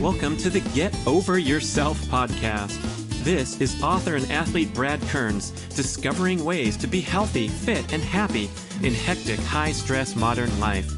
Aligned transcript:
Welcome 0.00 0.38
to 0.38 0.48
the 0.48 0.60
Get 0.72 0.96
Over 1.06 1.38
Yourself 1.38 2.00
podcast. 2.04 2.80
This 3.22 3.60
is 3.60 3.82
author 3.82 4.16
and 4.16 4.32
athlete 4.32 4.72
Brad 4.72 4.98
Kearns 5.08 5.50
discovering 5.76 6.42
ways 6.42 6.78
to 6.78 6.86
be 6.86 7.02
healthy, 7.02 7.48
fit, 7.48 7.92
and 7.92 8.02
happy 8.02 8.50
in 8.82 8.94
hectic, 8.94 9.38
high 9.40 9.72
stress 9.72 10.16
modern 10.16 10.58
life. 10.58 10.88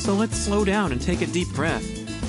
So 0.00 0.14
let's 0.14 0.38
slow 0.38 0.64
down 0.64 0.92
and 0.92 1.00
take 1.00 1.20
a 1.20 1.26
deep 1.26 1.48
breath, 1.48 1.84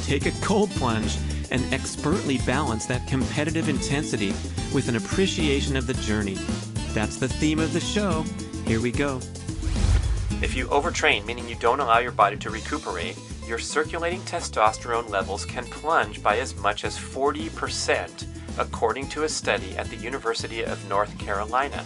take 0.06 0.26
a 0.26 0.34
cold 0.42 0.70
plunge, 0.72 1.18
and 1.52 1.64
expertly 1.74 2.40
balance 2.40 2.86
that 2.88 3.08
competitive 3.08 3.70
intensity 3.70 4.34
with 4.74 4.90
an 4.90 4.98
appreciation 4.98 5.78
of 5.78 5.88
the 5.88 5.94
journey. 5.94 6.36
That's 6.94 7.16
the 7.16 7.30
theme 7.30 7.60
of 7.60 7.72
the 7.72 7.80
show. 7.80 8.26
Here 8.66 8.82
we 8.82 8.92
go. 8.92 9.22
If 10.42 10.54
you 10.54 10.68
overtrain, 10.68 11.26
meaning 11.26 11.48
you 11.48 11.56
don't 11.56 11.80
allow 11.80 12.00
your 12.00 12.12
body 12.12 12.36
to 12.36 12.50
recuperate, 12.50 13.18
your 13.50 13.58
circulating 13.58 14.22
testosterone 14.22 15.10
levels 15.10 15.44
can 15.44 15.66
plunge 15.66 16.22
by 16.22 16.38
as 16.38 16.56
much 16.58 16.86
as 16.86 16.96
40%, 16.96 18.28
according 18.60 19.10
to 19.10 19.24
a 19.24 19.30
study 19.30 19.76
at 19.76 19.90
the 19.90 19.96
University 19.96 20.64
of 20.64 20.88
North 20.88 21.18
Carolina. 21.18 21.84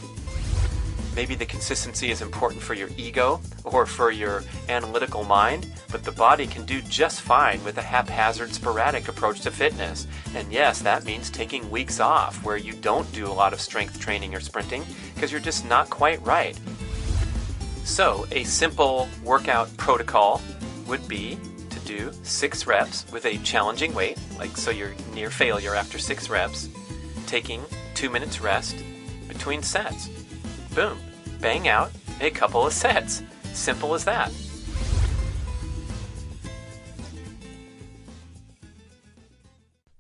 Maybe 1.16 1.36
the 1.36 1.46
consistency 1.46 2.12
is 2.12 2.22
important 2.22 2.62
for 2.62 2.74
your 2.74 2.90
ego 2.98 3.40
or 3.64 3.86
for 3.86 4.12
your 4.12 4.44
analytical 4.68 5.24
mind, 5.24 5.72
but 5.90 6.04
the 6.04 6.12
body 6.12 6.48
can 6.48 6.66
do 6.66 6.82
just 6.82 7.22
fine 7.22 7.64
with 7.64 7.78
a 7.78 7.82
haphazard, 7.82 8.54
sporadic 8.54 9.08
approach 9.08 9.40
to 9.42 9.52
fitness. 9.52 10.06
And 10.36 10.52
yes, 10.52 10.82
that 10.82 11.06
means 11.06 11.30
taking 11.30 11.72
weeks 11.72 12.02
off 12.02 12.44
where 12.44 12.58
you 12.58 12.74
don't 12.74 13.10
do 13.14 13.28
a 13.28 13.32
lot 13.32 13.54
of 13.54 13.62
strength 13.62 14.02
training 14.02 14.36
or 14.36 14.42
sprinting 14.42 14.84
because 15.16 15.32
you're 15.32 15.40
just 15.40 15.66
not 15.66 15.90
quite 15.90 16.22
right. 16.26 16.60
So, 17.86 18.28
a 18.32 18.44
simple 18.44 19.08
workout 19.24 19.76
protocol 19.78 20.42
would 20.88 21.08
be 21.08 21.38
do 21.86 22.12
six 22.24 22.66
reps 22.68 23.06
with 23.12 23.26
a 23.26 23.38
challenging 23.40 23.94
weight, 23.94 24.18
like 24.38 24.56
so 24.58 24.72
you're 24.72 24.94
near 25.14 25.30
failure 25.30 25.76
after 25.76 25.98
six 25.98 26.30
reps, 26.30 26.70
taking 27.28 27.62
two 27.94 28.10
minutes 28.10 28.42
rest 28.42 28.76
between 29.28 29.62
sets. 29.62 30.10
Boom, 30.76 30.98
bang 31.40 31.68
out 31.68 31.92
a 32.22 32.30
couple 32.30 32.66
of 32.66 32.74
sets. 32.74 33.24
Simple 33.54 33.94
as 33.94 34.06
that. 34.06 34.32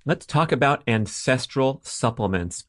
Let's 0.05 0.25
talk 0.25 0.51
about 0.51 0.83
ancestral 0.85 1.79
supplements. 1.83 2.65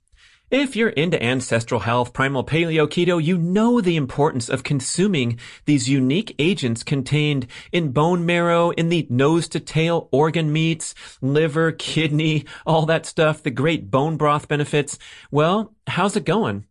If 0.56 0.76
you're 0.76 0.90
into 0.90 1.20
ancestral 1.20 1.80
health, 1.80 2.12
primal 2.12 2.44
paleo, 2.44 2.86
keto, 2.86 3.20
you 3.20 3.36
know 3.36 3.80
the 3.80 3.96
importance 3.96 4.48
of 4.48 4.62
consuming 4.62 5.40
these 5.64 5.88
unique 5.88 6.32
agents 6.38 6.84
contained 6.84 7.48
in 7.72 7.90
bone 7.90 8.24
marrow, 8.24 8.70
in 8.70 8.88
the 8.88 9.04
nose 9.10 9.48
to 9.48 9.58
tail 9.58 10.08
organ 10.12 10.52
meats, 10.52 10.94
liver, 11.20 11.72
kidney, 11.72 12.44
all 12.64 12.86
that 12.86 13.04
stuff, 13.04 13.42
the 13.42 13.50
great 13.50 13.90
bone 13.90 14.16
broth 14.16 14.46
benefits. 14.46 14.96
Well, 15.32 15.74
how's 15.88 16.14
it 16.14 16.24
going? 16.24 16.66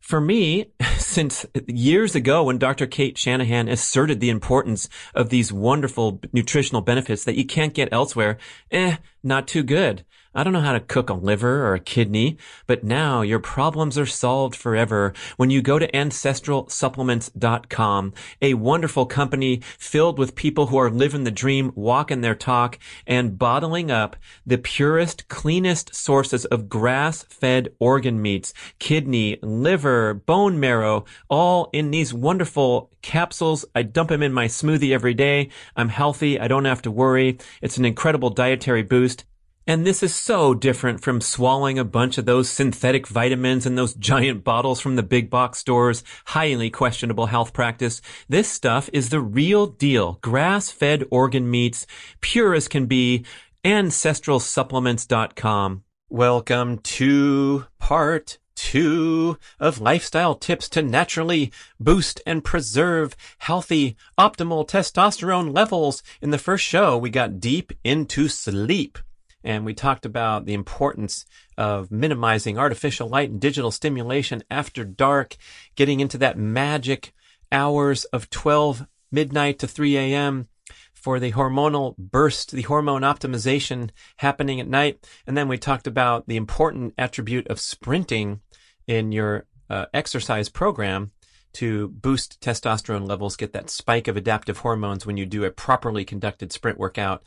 For 0.00 0.20
me, 0.20 0.72
since 0.98 1.46
years 1.68 2.16
ago 2.16 2.42
when 2.42 2.58
Dr. 2.58 2.88
Cate 2.88 3.16
Shanahan 3.16 3.68
asserted 3.68 4.18
the 4.18 4.30
importance 4.30 4.88
of 5.14 5.28
these 5.28 5.52
wonderful 5.52 6.20
nutritional 6.32 6.82
benefits 6.82 7.22
that 7.22 7.36
you 7.36 7.46
can't 7.46 7.72
get 7.72 7.92
elsewhere, 7.92 8.38
eh, 8.72 8.96
not 9.22 9.46
too 9.46 9.62
good. 9.62 10.04
I 10.34 10.44
don't 10.44 10.54
know 10.54 10.60
how 10.60 10.72
to 10.72 10.80
cook 10.80 11.10
a 11.10 11.14
liver 11.14 11.66
or 11.66 11.74
a 11.74 11.80
kidney, 11.80 12.38
but 12.66 12.82
now 12.82 13.20
your 13.20 13.38
problems 13.38 13.98
are 13.98 14.06
solved 14.06 14.56
forever 14.56 15.12
when 15.36 15.50
you 15.50 15.60
go 15.60 15.78
to 15.78 15.92
ancestralsupplements.com, 15.92 18.14
a 18.40 18.54
wonderful 18.54 19.04
company 19.04 19.60
filled 19.78 20.18
with 20.18 20.34
people 20.34 20.68
who 20.68 20.78
are 20.78 20.90
living 20.90 21.24
the 21.24 21.30
dream, 21.30 21.70
walking 21.74 22.22
their 22.22 22.34
talk, 22.34 22.78
and 23.06 23.38
bottling 23.38 23.90
up 23.90 24.16
the 24.46 24.56
purest, 24.56 25.28
cleanest 25.28 25.94
sources 25.94 26.46
of 26.46 26.66
grass-fed 26.68 27.68
organ 27.78 28.22
meats, 28.22 28.54
kidney, 28.78 29.38
liver, 29.42 30.14
bone 30.14 30.58
marrow, 30.58 31.04
all 31.28 31.68
in 31.74 31.90
these 31.90 32.14
wonderful 32.14 32.90
capsules. 33.02 33.66
I 33.74 33.82
dump 33.82 34.08
them 34.08 34.22
in 34.22 34.32
my 34.32 34.46
smoothie 34.46 34.94
every 34.94 35.12
day. 35.12 35.50
I'm 35.76 35.90
healthy. 35.90 36.40
I 36.40 36.48
don't 36.48 36.64
have 36.64 36.80
to 36.82 36.90
worry. 36.90 37.36
It's 37.60 37.76
an 37.76 37.84
incredible 37.84 38.30
dietary 38.30 38.82
boost. 38.82 39.26
And 39.64 39.86
this 39.86 40.02
is 40.02 40.12
so 40.12 40.54
different 40.54 41.02
from 41.02 41.20
swallowing 41.20 41.78
a 41.78 41.84
bunch 41.84 42.18
of 42.18 42.24
those 42.24 42.50
synthetic 42.50 43.06
vitamins 43.06 43.64
and 43.64 43.78
those 43.78 43.94
giant 44.10 44.42
bottles 44.42 44.80
from 44.80 44.96
the 44.96 45.04
big 45.04 45.30
box 45.30 45.58
stores. 45.58 46.02
Highly 46.26 46.68
questionable 46.68 47.26
health 47.26 47.52
practice. 47.52 48.02
This 48.28 48.48
stuff 48.48 48.90
is 48.92 49.10
the 49.10 49.20
real 49.20 49.68
deal. 49.68 50.18
Grass-fed 50.20 51.04
organ 51.12 51.48
meats, 51.48 51.86
pure 52.20 52.54
as 52.54 52.66
can 52.66 52.86
be. 52.86 53.24
AncestralSupplements.com. 53.64 55.84
Welcome 56.08 56.78
to 56.78 57.66
part 57.78 58.38
two 58.56 59.38
of 59.60 59.80
lifestyle 59.80 60.34
tips 60.34 60.68
to 60.70 60.82
naturally 60.82 61.52
boost 61.78 62.20
and 62.26 62.42
preserve 62.42 63.14
healthy, 63.38 63.96
optimal 64.18 64.68
testosterone 64.68 65.54
levels. 65.54 66.02
In 66.20 66.30
the 66.30 66.38
first 66.38 66.64
show, 66.64 66.98
we 66.98 67.10
got 67.10 67.38
deep 67.38 67.72
into 67.84 68.26
sleep 68.26 68.98
and 69.44 69.64
we 69.64 69.74
talked 69.74 70.06
about 70.06 70.46
the 70.46 70.54
importance 70.54 71.24
of 71.56 71.90
minimizing 71.90 72.58
artificial 72.58 73.08
light 73.08 73.30
and 73.30 73.40
digital 73.40 73.70
stimulation 73.70 74.42
after 74.50 74.84
dark, 74.84 75.36
getting 75.74 76.00
into 76.00 76.18
that 76.18 76.38
magic 76.38 77.12
hours 77.50 78.04
of 78.06 78.30
12 78.30 78.86
midnight 79.10 79.58
to 79.58 79.66
3 79.66 79.96
a.m. 79.96 80.48
for 80.94 81.20
the 81.20 81.32
hormonal 81.32 81.96
burst, 81.98 82.52
the 82.52 82.62
hormone 82.62 83.02
optimization 83.02 83.90
happening 84.16 84.60
at 84.60 84.68
night. 84.68 85.06
And 85.26 85.36
then 85.36 85.48
we 85.48 85.58
talked 85.58 85.86
about 85.86 86.26
the 86.26 86.36
important 86.36 86.94
attribute 86.96 87.46
of 87.48 87.60
sprinting 87.60 88.40
in 88.86 89.12
your 89.12 89.46
uh, 89.68 89.86
exercise 89.92 90.48
program 90.48 91.12
to 91.54 91.88
boost 91.88 92.40
testosterone 92.40 93.06
levels, 93.06 93.36
get 93.36 93.52
that 93.52 93.70
spike 93.70 94.08
of 94.08 94.16
adaptive 94.16 94.58
hormones 94.58 95.04
when 95.04 95.16
you 95.16 95.26
do 95.26 95.44
a 95.44 95.50
properly 95.50 96.04
conducted 96.04 96.52
sprint 96.52 96.78
workout 96.78 97.22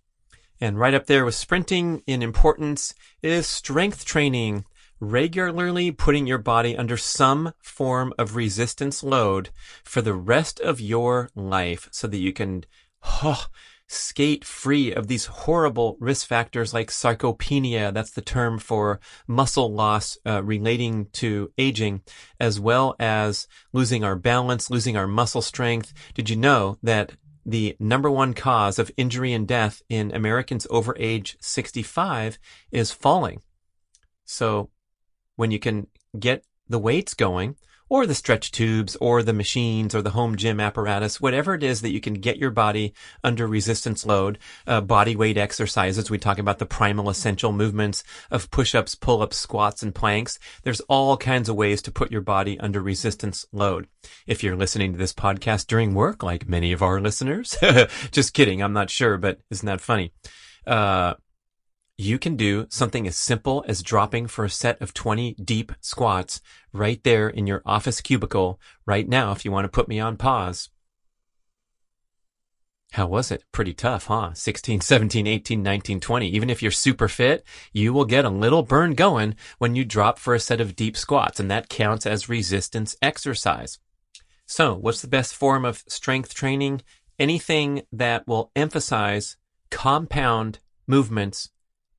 and 0.60 0.80
right 0.80 0.94
up 0.94 1.06
there 1.06 1.26
with 1.26 1.36
sprinting 1.36 2.04
in 2.08 2.22
importance 2.22 2.94
is 3.22 3.48
strength 3.48 4.06
training. 4.06 4.66
Regularly 5.02 5.92
putting 5.92 6.26
your 6.26 6.38
body 6.38 6.78
under 6.78 6.96
some 6.96 7.52
form 7.62 8.14
of 8.18 8.38
resistance 8.38 9.04
load 9.04 9.50
for 9.84 10.02
the 10.02 10.14
rest 10.14 10.60
of 10.62 10.80
your 10.80 11.30
life 11.36 11.90
so 11.92 12.08
that 12.08 12.18
you 12.18 12.32
can 12.32 12.64
oh, 13.22 13.46
skate 13.88 14.44
free 14.44 14.94
of 14.94 15.08
these 15.08 15.26
horrible 15.26 15.98
risk 16.00 16.28
factors 16.28 16.74
like 16.74 16.90
sarcopenia. 16.90 17.94
That's 17.94 18.12
the 18.12 18.22
term 18.22 18.58
for 18.58 19.00
muscle 19.28 19.72
loss 19.72 20.18
uh, 20.26 20.44
relating 20.44 21.08
to 21.14 21.52
aging, 21.58 22.02
as 22.40 22.60
well 22.60 22.96
as 23.00 23.48
losing 23.74 24.04
our 24.04 24.16
balance, 24.16 24.70
losing 24.70 24.98
our 24.98 25.08
muscle 25.08 25.42
strength. 25.42 25.94
Did 26.14 26.30
you 26.30 26.36
know 26.36 26.78
that 26.82 27.14
the 27.46 27.76
number 27.80 28.10
one 28.10 28.34
cause 28.34 28.80
of 28.80 28.92
injury 28.98 29.32
and 29.32 29.48
death 29.48 29.82
in 29.88 30.14
Americans 30.14 30.66
over 30.70 30.96
age 30.98 31.38
65 31.40 32.40
is 32.72 32.92
falling. 32.92 33.42
So 34.26 34.70
when 35.36 35.52
you 35.52 35.60
can 35.60 35.88
get 36.18 36.44
the 36.68 36.80
weights 36.80 37.14
going, 37.14 37.56
or 37.96 38.06
the 38.06 38.14
stretch 38.14 38.52
tubes 38.52 38.98
or 38.98 39.24
the 39.24 39.32
machines 39.32 39.96
or 39.96 40.02
the 40.02 40.10
home 40.10 40.36
gym 40.36 40.60
apparatus, 40.60 41.22
whatever 41.22 41.54
it 41.54 41.64
is 41.64 41.80
that 41.80 41.94
you 41.94 42.02
can 42.02 42.16
get 42.16 42.36
your 42.36 42.52
body 42.52 42.94
under 43.24 43.48
resistance 43.48 44.06
load, 44.06 44.38
uh, 44.68 44.82
body 44.82 45.16
weight 45.16 45.38
exercises. 45.38 46.10
We 46.10 46.18
talk 46.18 46.38
about 46.38 46.60
the 46.60 46.66
primal 46.66 47.10
essential 47.10 47.54
movements 47.54 48.04
of 48.30 48.52
push-ups, 48.52 48.96
pull-ups, 48.96 49.38
squats, 49.38 49.82
and 49.82 49.96
planks. 49.96 50.38
There's 50.64 50.82
all 50.82 51.16
kinds 51.16 51.48
of 51.48 51.56
ways 51.56 51.82
to 51.84 51.92
put 51.92 52.12
your 52.12 52.20
body 52.20 52.60
under 52.60 52.82
resistance 52.82 53.46
load. 53.54 53.88
If 54.28 54.44
you're 54.44 54.58
listening 54.58 54.92
to 54.92 54.98
this 54.98 55.14
podcast 55.14 55.68
during 55.68 55.94
work, 55.94 56.22
like 56.22 56.50
many 56.50 56.74
of 56.74 56.82
our 56.82 57.00
listeners, 57.00 57.56
just 58.12 58.34
kidding. 58.34 58.62
I'm 58.62 58.74
not 58.74 58.90
sure, 58.90 59.18
but 59.18 59.40
isn't 59.50 59.66
that 59.66 59.80
funny? 59.80 60.12
Uh, 60.68 61.14
you 61.98 62.20
can 62.20 62.36
do 62.36 62.68
something 62.70 63.08
as 63.08 63.16
simple 63.16 63.64
as 63.68 63.82
dropping 63.82 64.28
for 64.28 64.44
a 64.44 64.50
set 64.50 64.82
of 64.82 64.94
20 64.94 65.36
deep 65.36 65.72
squats 65.80 66.42
right 66.74 67.02
there 67.04 67.30
in 67.30 67.48
your 67.48 67.62
office 67.66 68.02
cubicle 68.02 68.60
right 68.86 69.08
now 69.08 69.32
if 69.32 69.46
you 69.46 69.52
want 69.52 69.64
to 69.66 69.70
put 69.70 69.88
me 69.88 70.00
on 70.00 70.18
pause. 70.18 70.70
How 72.92 73.08
was 73.08 73.32
it? 73.32 73.44
Pretty 73.52 73.74
tough, 73.74 74.06
huh? 74.06 74.34
16, 74.34 74.82
17, 74.82 75.28
18, 75.28 75.62
19, 75.62 76.00
20. 76.00 76.30
Even 76.30 76.50
if 76.50 76.62
you're 76.62 76.72
super 76.72 77.08
fit, 77.08 77.44
you 77.74 77.92
will 77.92 78.06
get 78.06 78.24
a 78.24 78.30
little 78.30 78.64
burn 78.64 78.94
going 78.94 79.36
when 79.58 79.76
you 79.76 79.84
drop 79.84 80.18
for 80.18 80.34
a 80.34 80.40
set 80.40 80.62
of 80.62 80.76
deep 80.78 80.96
squats, 80.96 81.40
and 81.40 81.52
that 81.52 81.68
counts 81.68 82.06
as 82.06 82.30
resistance 82.30 82.96
exercise. 83.02 83.80
So, 84.46 84.76
what's 84.76 85.02
the 85.02 85.10
best 85.10 85.36
form 85.36 85.66
of 85.66 85.84
strength 85.88 86.34
training? 86.34 86.84
Anything 87.20 87.82
that 87.92 88.26
will 88.28 88.52
emphasize 88.56 89.36
compound 89.72 90.60
movements 90.88 91.50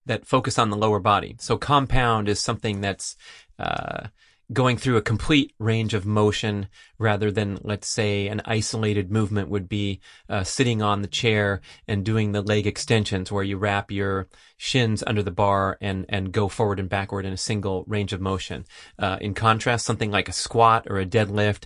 that 0.06 0.26
focus 0.26 0.58
on 0.58 0.70
the 0.70 0.76
lower 0.76 1.00
body. 1.00 1.36
So 1.38 1.58
compound 1.58 2.28
is 2.28 2.40
something 2.40 2.80
that's 2.80 3.16
uh, 3.58 4.08
going 4.52 4.76
through 4.76 4.96
a 4.96 5.02
complete 5.02 5.52
range 5.58 5.92
of 5.92 6.06
motion 6.06 6.68
rather 6.98 7.30
than, 7.32 7.58
let's 7.62 7.88
say, 7.88 8.28
an 8.28 8.40
isolated 8.44 9.10
movement 9.10 9.48
would 9.48 9.68
be 9.68 10.00
uh, 10.28 10.44
sitting 10.44 10.82
on 10.82 11.02
the 11.02 11.08
chair 11.08 11.60
and 11.88 12.04
doing 12.04 12.30
the 12.30 12.42
leg 12.42 12.66
extensions 12.66 13.32
where 13.32 13.42
you 13.42 13.56
wrap 13.56 13.90
your 13.90 14.28
shins 14.56 15.02
under 15.06 15.22
the 15.22 15.30
bar 15.32 15.76
and, 15.80 16.06
and 16.08 16.32
go 16.32 16.48
forward 16.48 16.78
and 16.78 16.88
backward 16.88 17.26
in 17.26 17.32
a 17.32 17.36
single 17.36 17.84
range 17.88 18.12
of 18.12 18.20
motion. 18.20 18.64
Uh, 18.98 19.18
in 19.20 19.34
contrast, 19.34 19.84
something 19.84 20.12
like 20.12 20.28
a 20.28 20.32
squat 20.32 20.86
or 20.88 21.00
a 21.00 21.06
deadlift, 21.06 21.64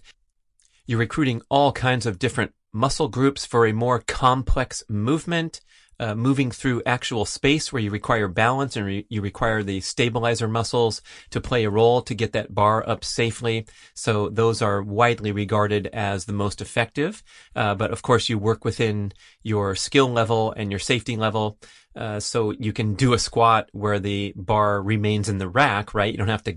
you're 0.87 0.99
recruiting 0.99 1.43
all 1.51 1.73
kinds 1.73 2.07
of 2.07 2.19
different 2.19 2.53
muscle 2.73 3.09
groups 3.09 3.45
for 3.45 3.67
a 3.67 3.73
more 3.73 3.99
complex 4.01 4.83
movement 4.89 5.61
uh, 6.01 6.15
moving 6.15 6.51
through 6.51 6.83
actual 6.87 7.27
space 7.27 7.73
where 7.73 7.83
you 7.83 7.91
require 7.91 8.27
balance 8.27 8.75
and 8.75 8.87
re- 8.87 9.07
you 9.11 9.21
require 9.21 9.63
the 9.63 9.81
stabilizer 9.81 10.49
muscles 10.49 11.03
to 11.29 11.41
play 11.41 11.65
a 11.65 11.71
role 11.71 12.01
to 12.01 12.15
get 12.15 12.33
that 12.33 12.55
bar 12.55 12.89
up 12.89 13.05
safely. 13.05 13.67
So 13.93 14.31
those 14.31 14.63
are 14.63 14.83
widely 14.83 15.31
regarded 15.31 15.89
as 15.93 16.25
the 16.25 16.33
most 16.33 16.63
effective. 16.63 17.23
Uh, 17.55 17.75
but 17.75 17.91
of 17.91 18.01
course, 18.01 18.31
you 18.31 18.39
work 18.39 18.65
within 18.65 19.13
your 19.43 19.77
skill 19.77 20.09
level 20.09 20.53
and 20.53 20.71
your 20.71 20.81
safety 20.81 21.17
level. 21.17 21.59
Uh, 21.97 22.21
so 22.21 22.53
you 22.53 22.73
can 22.73 22.95
do 22.95 23.13
a 23.13 23.19
squat 23.19 23.69
where 23.73 23.99
the 23.99 24.33
bar 24.37 24.81
remains 24.81 25.29
in 25.29 25.39
the 25.39 25.49
rack, 25.49 25.93
right? 25.93 26.13
You 26.13 26.19
don't 26.19 26.29
have 26.29 26.45
to 26.45 26.57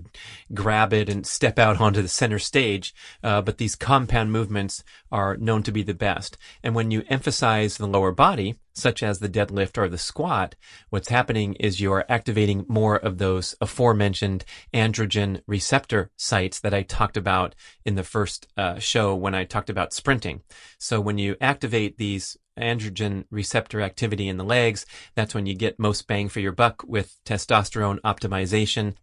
grab 0.52 0.92
it 0.92 1.08
and 1.08 1.26
step 1.26 1.58
out 1.58 1.80
onto 1.80 2.02
the 2.02 2.08
center 2.08 2.38
stage. 2.38 2.94
Uh, 3.22 3.42
but 3.42 3.58
these 3.58 3.74
compound 3.74 4.30
movements 4.30 4.84
are 5.10 5.36
known 5.36 5.62
to 5.64 5.72
be 5.72 5.82
the 5.82 5.94
best. 5.94 6.38
And 6.62 6.74
when 6.74 6.90
you 6.90 7.02
emphasize 7.08 7.76
the 7.76 7.86
lower 7.86 8.12
body, 8.12 8.54
such 8.74 9.02
as 9.02 9.18
the 9.18 9.28
deadlift 9.28 9.78
or 9.78 9.88
the 9.88 9.98
squat, 9.98 10.54
what's 10.90 11.08
happening 11.08 11.54
is 11.54 11.80
you're 11.80 12.04
activating 12.08 12.66
more 12.68 12.96
of 12.96 13.18
those 13.18 13.54
aforementioned 13.60 14.44
androgen 14.72 15.40
receptor 15.46 16.10
sites 16.16 16.60
that 16.60 16.74
I 16.74 16.82
talked 16.82 17.16
about 17.16 17.54
in 17.84 17.94
the 17.94 18.02
first 18.02 18.48
uh, 18.56 18.78
show 18.78 19.14
when 19.14 19.34
I 19.34 19.44
talked 19.44 19.70
about 19.70 19.92
sprinting. 19.92 20.42
So 20.78 21.00
when 21.00 21.18
you 21.18 21.36
activate 21.40 21.98
these 21.98 22.36
androgen 22.58 23.24
receptor 23.30 23.80
activity 23.80 24.28
in 24.28 24.36
the 24.36 24.44
legs, 24.44 24.86
that's 25.14 25.34
when 25.34 25.46
you 25.46 25.54
get 25.54 25.78
most 25.78 26.06
bang 26.06 26.28
for 26.28 26.40
your 26.40 26.52
buck 26.52 26.82
with 26.86 27.18
testosterone 27.24 28.00
optimization. 28.00 28.94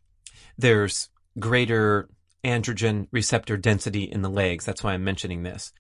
There's 0.58 1.10
greater 1.40 2.10
androgen 2.44 3.08
receptor 3.12 3.58
density 3.58 4.04
in 4.04 4.22
the 4.22 4.30
legs. 4.30 4.66
That's 4.66 4.84
why 4.84 4.94
I'm 4.94 5.04
mentioning 5.04 5.44
this. 5.44 5.74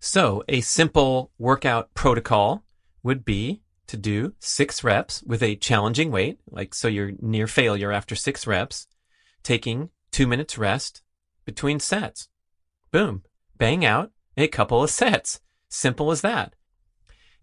So 0.00 0.44
a 0.48 0.60
simple 0.60 1.32
workout 1.38 1.92
protocol 1.94 2.64
would 3.02 3.24
be 3.24 3.62
to 3.88 3.96
do 3.96 4.34
six 4.38 4.84
reps 4.84 5.22
with 5.24 5.42
a 5.42 5.56
challenging 5.56 6.10
weight, 6.10 6.38
like 6.50 6.74
so 6.74 6.88
you're 6.88 7.12
near 7.20 7.46
failure 7.46 7.90
after 7.90 8.14
six 8.14 8.46
reps, 8.46 8.86
taking 9.42 9.90
two 10.10 10.26
minutes 10.26 10.58
rest 10.58 11.02
between 11.44 11.80
sets. 11.80 12.28
Boom. 12.92 13.22
Bang 13.56 13.84
out 13.84 14.12
a 14.36 14.46
couple 14.46 14.82
of 14.82 14.90
sets. 14.90 15.40
Simple 15.68 16.10
as 16.10 16.20
that. 16.20 16.54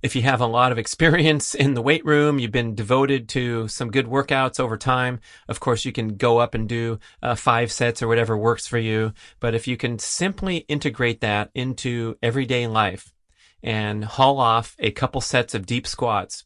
If 0.05 0.15
you 0.15 0.21
have 0.21 0.39
a 0.39 0.45
lot 0.45 0.71
of 0.71 0.77
experience 0.77 1.55
in 1.55 1.73
the 1.73 1.81
weight 1.81 2.05
room, 2.05 2.37
you've 2.37 2.51
been 2.51 2.75
devoted 2.75 3.27
to 3.29 3.67
some 3.67 3.89
good 3.89 4.05
workouts 4.05 4.59
over 4.59 4.77
time, 4.77 5.19
of 5.47 5.59
course, 5.59 5.83
you 5.83 5.91
can 5.91 6.15
go 6.15 6.37
up 6.37 6.53
and 6.53 6.69
do 6.69 6.99
uh, 7.23 7.33
five 7.33 7.71
sets 7.71 8.03
or 8.03 8.07
whatever 8.07 8.37
works 8.37 8.67
for 8.67 8.77
you. 8.77 9.13
But 9.39 9.55
if 9.55 9.67
you 9.67 9.77
can 9.77 9.97
simply 9.97 10.57
integrate 10.67 11.21
that 11.21 11.49
into 11.55 12.19
everyday 12.21 12.67
life, 12.67 13.15
and 13.63 14.05
haul 14.05 14.39
off 14.39 14.75
a 14.77 14.91
couple 14.91 15.21
sets 15.21 15.55
of 15.55 15.65
deep 15.65 15.87
squats 15.87 16.43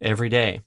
every 0.00 0.30
day. 0.30 0.62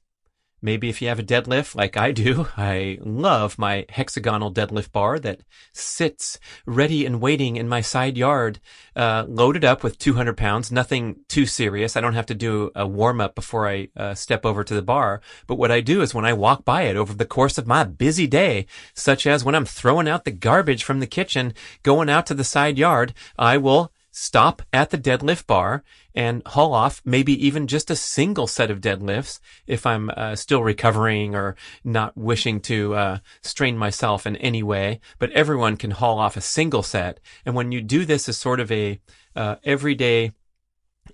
Maybe 0.61 0.89
if 0.89 1.01
you 1.01 1.07
have 1.07 1.19
a 1.19 1.23
deadlift 1.23 1.75
like 1.75 1.97
I 1.97 2.11
do, 2.11 2.47
I 2.57 2.97
love 3.01 3.59
my 3.59 3.85
hexagonal 3.89 4.51
deadlift 4.51 4.91
bar 4.91 5.19
that 5.19 5.41
sits 5.73 6.39
ready 6.65 7.05
and 7.05 7.21
waiting 7.21 7.57
in 7.57 7.69
my 7.69 7.81
side 7.81 8.17
yard, 8.17 8.59
uh, 8.95 9.25
loaded 9.27 9.63
up 9.63 9.83
with 9.83 9.99
200 9.99 10.35
pounds, 10.35 10.71
nothing 10.71 11.17
too 11.27 11.45
serious. 11.45 11.95
I 11.95 12.01
don't 12.01 12.15
have 12.15 12.25
to 12.27 12.35
do 12.35 12.71
a 12.75 12.87
warm 12.87 13.21
up 13.21 13.35
before 13.35 13.67
I 13.67 13.89
uh, 13.95 14.15
step 14.15 14.45
over 14.45 14.63
to 14.63 14.73
the 14.73 14.81
bar. 14.81 15.21
But 15.45 15.55
what 15.55 15.71
I 15.71 15.81
do 15.81 16.01
is 16.01 16.13
when 16.13 16.25
I 16.25 16.33
walk 16.33 16.65
by 16.65 16.83
it 16.83 16.95
over 16.95 17.13
the 17.13 17.25
course 17.25 17.57
of 17.57 17.67
my 17.67 17.83
busy 17.83 18.25
day, 18.27 18.65
such 18.93 19.27
as 19.27 19.43
when 19.43 19.55
I'm 19.55 19.65
throwing 19.65 20.07
out 20.07 20.25
the 20.25 20.31
garbage 20.31 20.83
from 20.83 20.99
the 20.99 21.07
kitchen, 21.07 21.53
going 21.83 22.09
out 22.09 22.25
to 22.27 22.33
the 22.33 22.43
side 22.43 22.77
yard, 22.77 23.13
I 23.37 23.57
will 23.57 23.91
stop 24.19 24.63
at 24.73 24.89
the 24.89 24.97
deadlift 24.97 25.45
bar 25.45 25.83
and 26.15 26.41
haul 26.47 26.73
off 26.73 27.03
maybe 27.05 27.45
even 27.45 27.67
just 27.67 27.91
a 27.91 27.95
single 27.95 28.47
set 28.47 28.71
of 28.71 28.81
deadlifts 28.81 29.39
if 29.67 29.85
I'm 29.85 30.09
uh, 30.09 30.35
still 30.35 30.63
recovering 30.63 31.35
or 31.35 31.55
not 31.83 32.17
wishing 32.17 32.59
to 32.61 32.95
uh, 32.95 33.17
strain 33.43 33.77
myself 33.77 34.25
in 34.25 34.35
any 34.37 34.63
way. 34.63 35.01
But 35.19 35.31
everyone 35.33 35.77
can 35.77 35.91
haul 35.91 36.17
off 36.17 36.35
a 36.35 36.41
single 36.41 36.81
set. 36.81 37.19
And 37.45 37.53
when 37.53 37.71
you 37.71 37.79
do 37.79 38.05
this 38.05 38.27
as 38.27 38.37
sort 38.39 38.59
of 38.59 38.71
a 38.71 38.99
uh, 39.35 39.57
everyday 39.63 40.33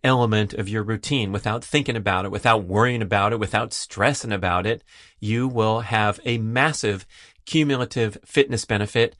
element 0.02 0.54
of 0.54 0.70
your 0.70 0.84
routine 0.84 1.34
without 1.34 1.64
thinking 1.64 1.98
about 1.98 2.24
it, 2.24 2.32
without 2.32 2.64
worrying 2.64 3.02
about 3.02 3.34
it, 3.34 3.40
without 3.40 3.74
stressing 3.74 4.32
about 4.32 4.66
it, 4.66 4.82
you 5.20 5.46
will 5.50 5.82
have 5.82 6.22
a 6.24 6.38
massive 6.38 7.06
cumulative 7.46 8.18
fitness 8.24 8.64
benefit 8.64 9.18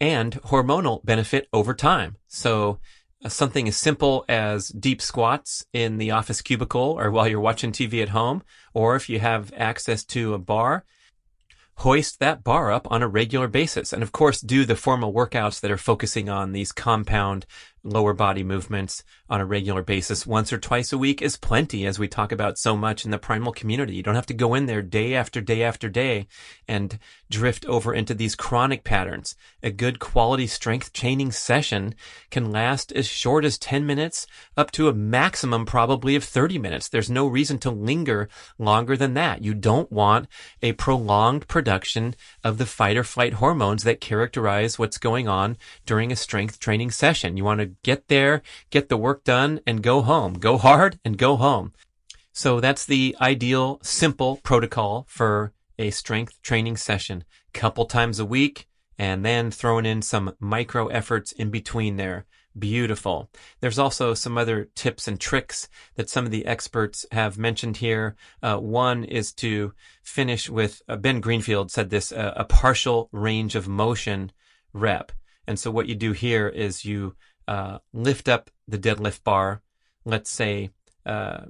and 0.00 0.40
hormonal 0.42 1.04
benefit 1.04 1.48
over 1.52 1.74
time. 1.74 2.16
So 2.26 2.78
uh, 3.24 3.28
something 3.28 3.68
as 3.68 3.76
simple 3.76 4.24
as 4.28 4.68
deep 4.68 5.02
squats 5.02 5.66
in 5.72 5.98
the 5.98 6.10
office 6.10 6.40
cubicle 6.40 6.96
or 6.98 7.10
while 7.10 7.28
you're 7.28 7.40
watching 7.40 7.72
TV 7.72 8.02
at 8.02 8.10
home, 8.10 8.42
or 8.72 8.96
if 8.96 9.08
you 9.08 9.18
have 9.20 9.52
access 9.56 10.04
to 10.06 10.34
a 10.34 10.38
bar, 10.38 10.84
hoist 11.80 12.18
that 12.20 12.44
bar 12.44 12.70
up 12.70 12.90
on 12.90 13.02
a 13.02 13.08
regular 13.08 13.48
basis. 13.48 13.92
And 13.92 14.02
of 14.02 14.12
course, 14.12 14.40
do 14.40 14.64
the 14.64 14.76
formal 14.76 15.12
workouts 15.12 15.60
that 15.60 15.70
are 15.70 15.78
focusing 15.78 16.28
on 16.28 16.52
these 16.52 16.72
compound 16.72 17.46
lower 17.82 18.12
body 18.12 18.42
movements 18.42 19.02
on 19.28 19.40
a 19.40 19.46
regular 19.46 19.82
basis 19.82 20.26
once 20.26 20.52
or 20.52 20.58
twice 20.58 20.92
a 20.92 20.98
week 20.98 21.22
is 21.22 21.36
plenty 21.36 21.86
as 21.86 21.98
we 21.98 22.08
talk 22.08 22.32
about 22.32 22.58
so 22.58 22.76
much 22.76 23.04
in 23.04 23.10
the 23.10 23.18
primal 23.18 23.52
community. 23.52 23.94
You 23.94 24.02
don't 24.02 24.14
have 24.14 24.26
to 24.26 24.34
go 24.34 24.54
in 24.54 24.66
there 24.66 24.82
day 24.82 25.14
after 25.14 25.40
day 25.40 25.62
after 25.62 25.88
day 25.88 26.26
and 26.68 26.98
drift 27.30 27.64
over 27.66 27.94
into 27.94 28.14
these 28.14 28.34
chronic 28.34 28.84
patterns. 28.84 29.36
A 29.62 29.70
good 29.70 29.98
quality 29.98 30.46
strength 30.46 30.92
training 30.92 31.32
session 31.32 31.94
can 32.30 32.50
last 32.50 32.92
as 32.92 33.06
short 33.06 33.44
as 33.44 33.58
10 33.58 33.86
minutes 33.86 34.26
up 34.56 34.70
to 34.72 34.88
a 34.88 34.94
maximum 34.94 35.64
probably 35.64 36.16
of 36.16 36.24
30 36.24 36.58
minutes. 36.58 36.88
There's 36.88 37.10
no 37.10 37.26
reason 37.26 37.58
to 37.58 37.70
linger 37.70 38.28
longer 38.58 38.96
than 38.96 39.14
that. 39.14 39.42
You 39.42 39.54
don't 39.54 39.90
want 39.90 40.28
a 40.62 40.72
prolonged 40.72 41.48
production 41.48 42.14
of 42.44 42.58
the 42.58 42.66
fight 42.66 42.96
or 42.96 43.04
flight 43.04 43.34
hormones 43.34 43.84
that 43.84 44.00
characterize 44.00 44.78
what's 44.78 44.98
going 44.98 45.28
on 45.28 45.56
during 45.86 46.12
a 46.12 46.16
strength 46.16 46.58
training 46.58 46.90
session. 46.90 47.36
You 47.36 47.44
want 47.44 47.60
to 47.60 47.69
get 47.82 48.08
there, 48.08 48.42
get 48.70 48.88
the 48.88 48.96
work 48.96 49.24
done, 49.24 49.60
and 49.66 49.82
go 49.82 50.02
home. 50.02 50.34
Go 50.34 50.58
hard 50.58 50.98
and 51.04 51.16
go 51.16 51.36
home. 51.36 51.72
So 52.32 52.60
that's 52.60 52.86
the 52.86 53.16
ideal, 53.20 53.80
simple 53.82 54.36
protocol 54.42 55.06
for 55.08 55.52
a 55.78 55.90
strength 55.90 56.40
training 56.42 56.76
session. 56.76 57.24
Couple 57.52 57.84
times 57.86 58.20
a 58.20 58.24
week, 58.24 58.68
and 58.98 59.24
then 59.24 59.50
throwing 59.50 59.86
in 59.86 60.02
some 60.02 60.34
micro 60.38 60.86
efforts 60.88 61.32
in 61.32 61.50
between 61.50 61.96
there. 61.96 62.26
Beautiful. 62.58 63.30
There's 63.60 63.78
also 63.78 64.12
some 64.12 64.36
other 64.36 64.68
tips 64.74 65.06
and 65.06 65.18
tricks 65.18 65.68
that 65.94 66.10
some 66.10 66.24
of 66.24 66.32
the 66.32 66.46
experts 66.46 67.06
have 67.12 67.38
mentioned 67.38 67.78
here. 67.78 68.16
Uh, 68.42 68.56
one 68.56 69.04
is 69.04 69.32
to 69.34 69.72
finish 70.02 70.50
with 70.50 70.82
uh, 70.88 70.96
Ben 70.96 71.20
Greenfield 71.20 71.70
said 71.70 71.90
this 71.90 72.10
uh, 72.10 72.34
a 72.36 72.44
partial 72.44 73.08
range 73.12 73.54
of 73.54 73.68
motion 73.68 74.32
rep. 74.72 75.12
And 75.46 75.58
so 75.58 75.70
what 75.70 75.86
you 75.88 75.94
do 75.94 76.12
here 76.12 76.48
is 76.48 76.84
you 76.84 77.14
uh, 77.50 77.78
lift 77.92 78.28
up 78.28 78.48
the 78.68 78.78
deadlift 78.78 79.24
bar, 79.24 79.60
let's 80.04 80.30
say 80.30 80.70
uh, 81.04 81.46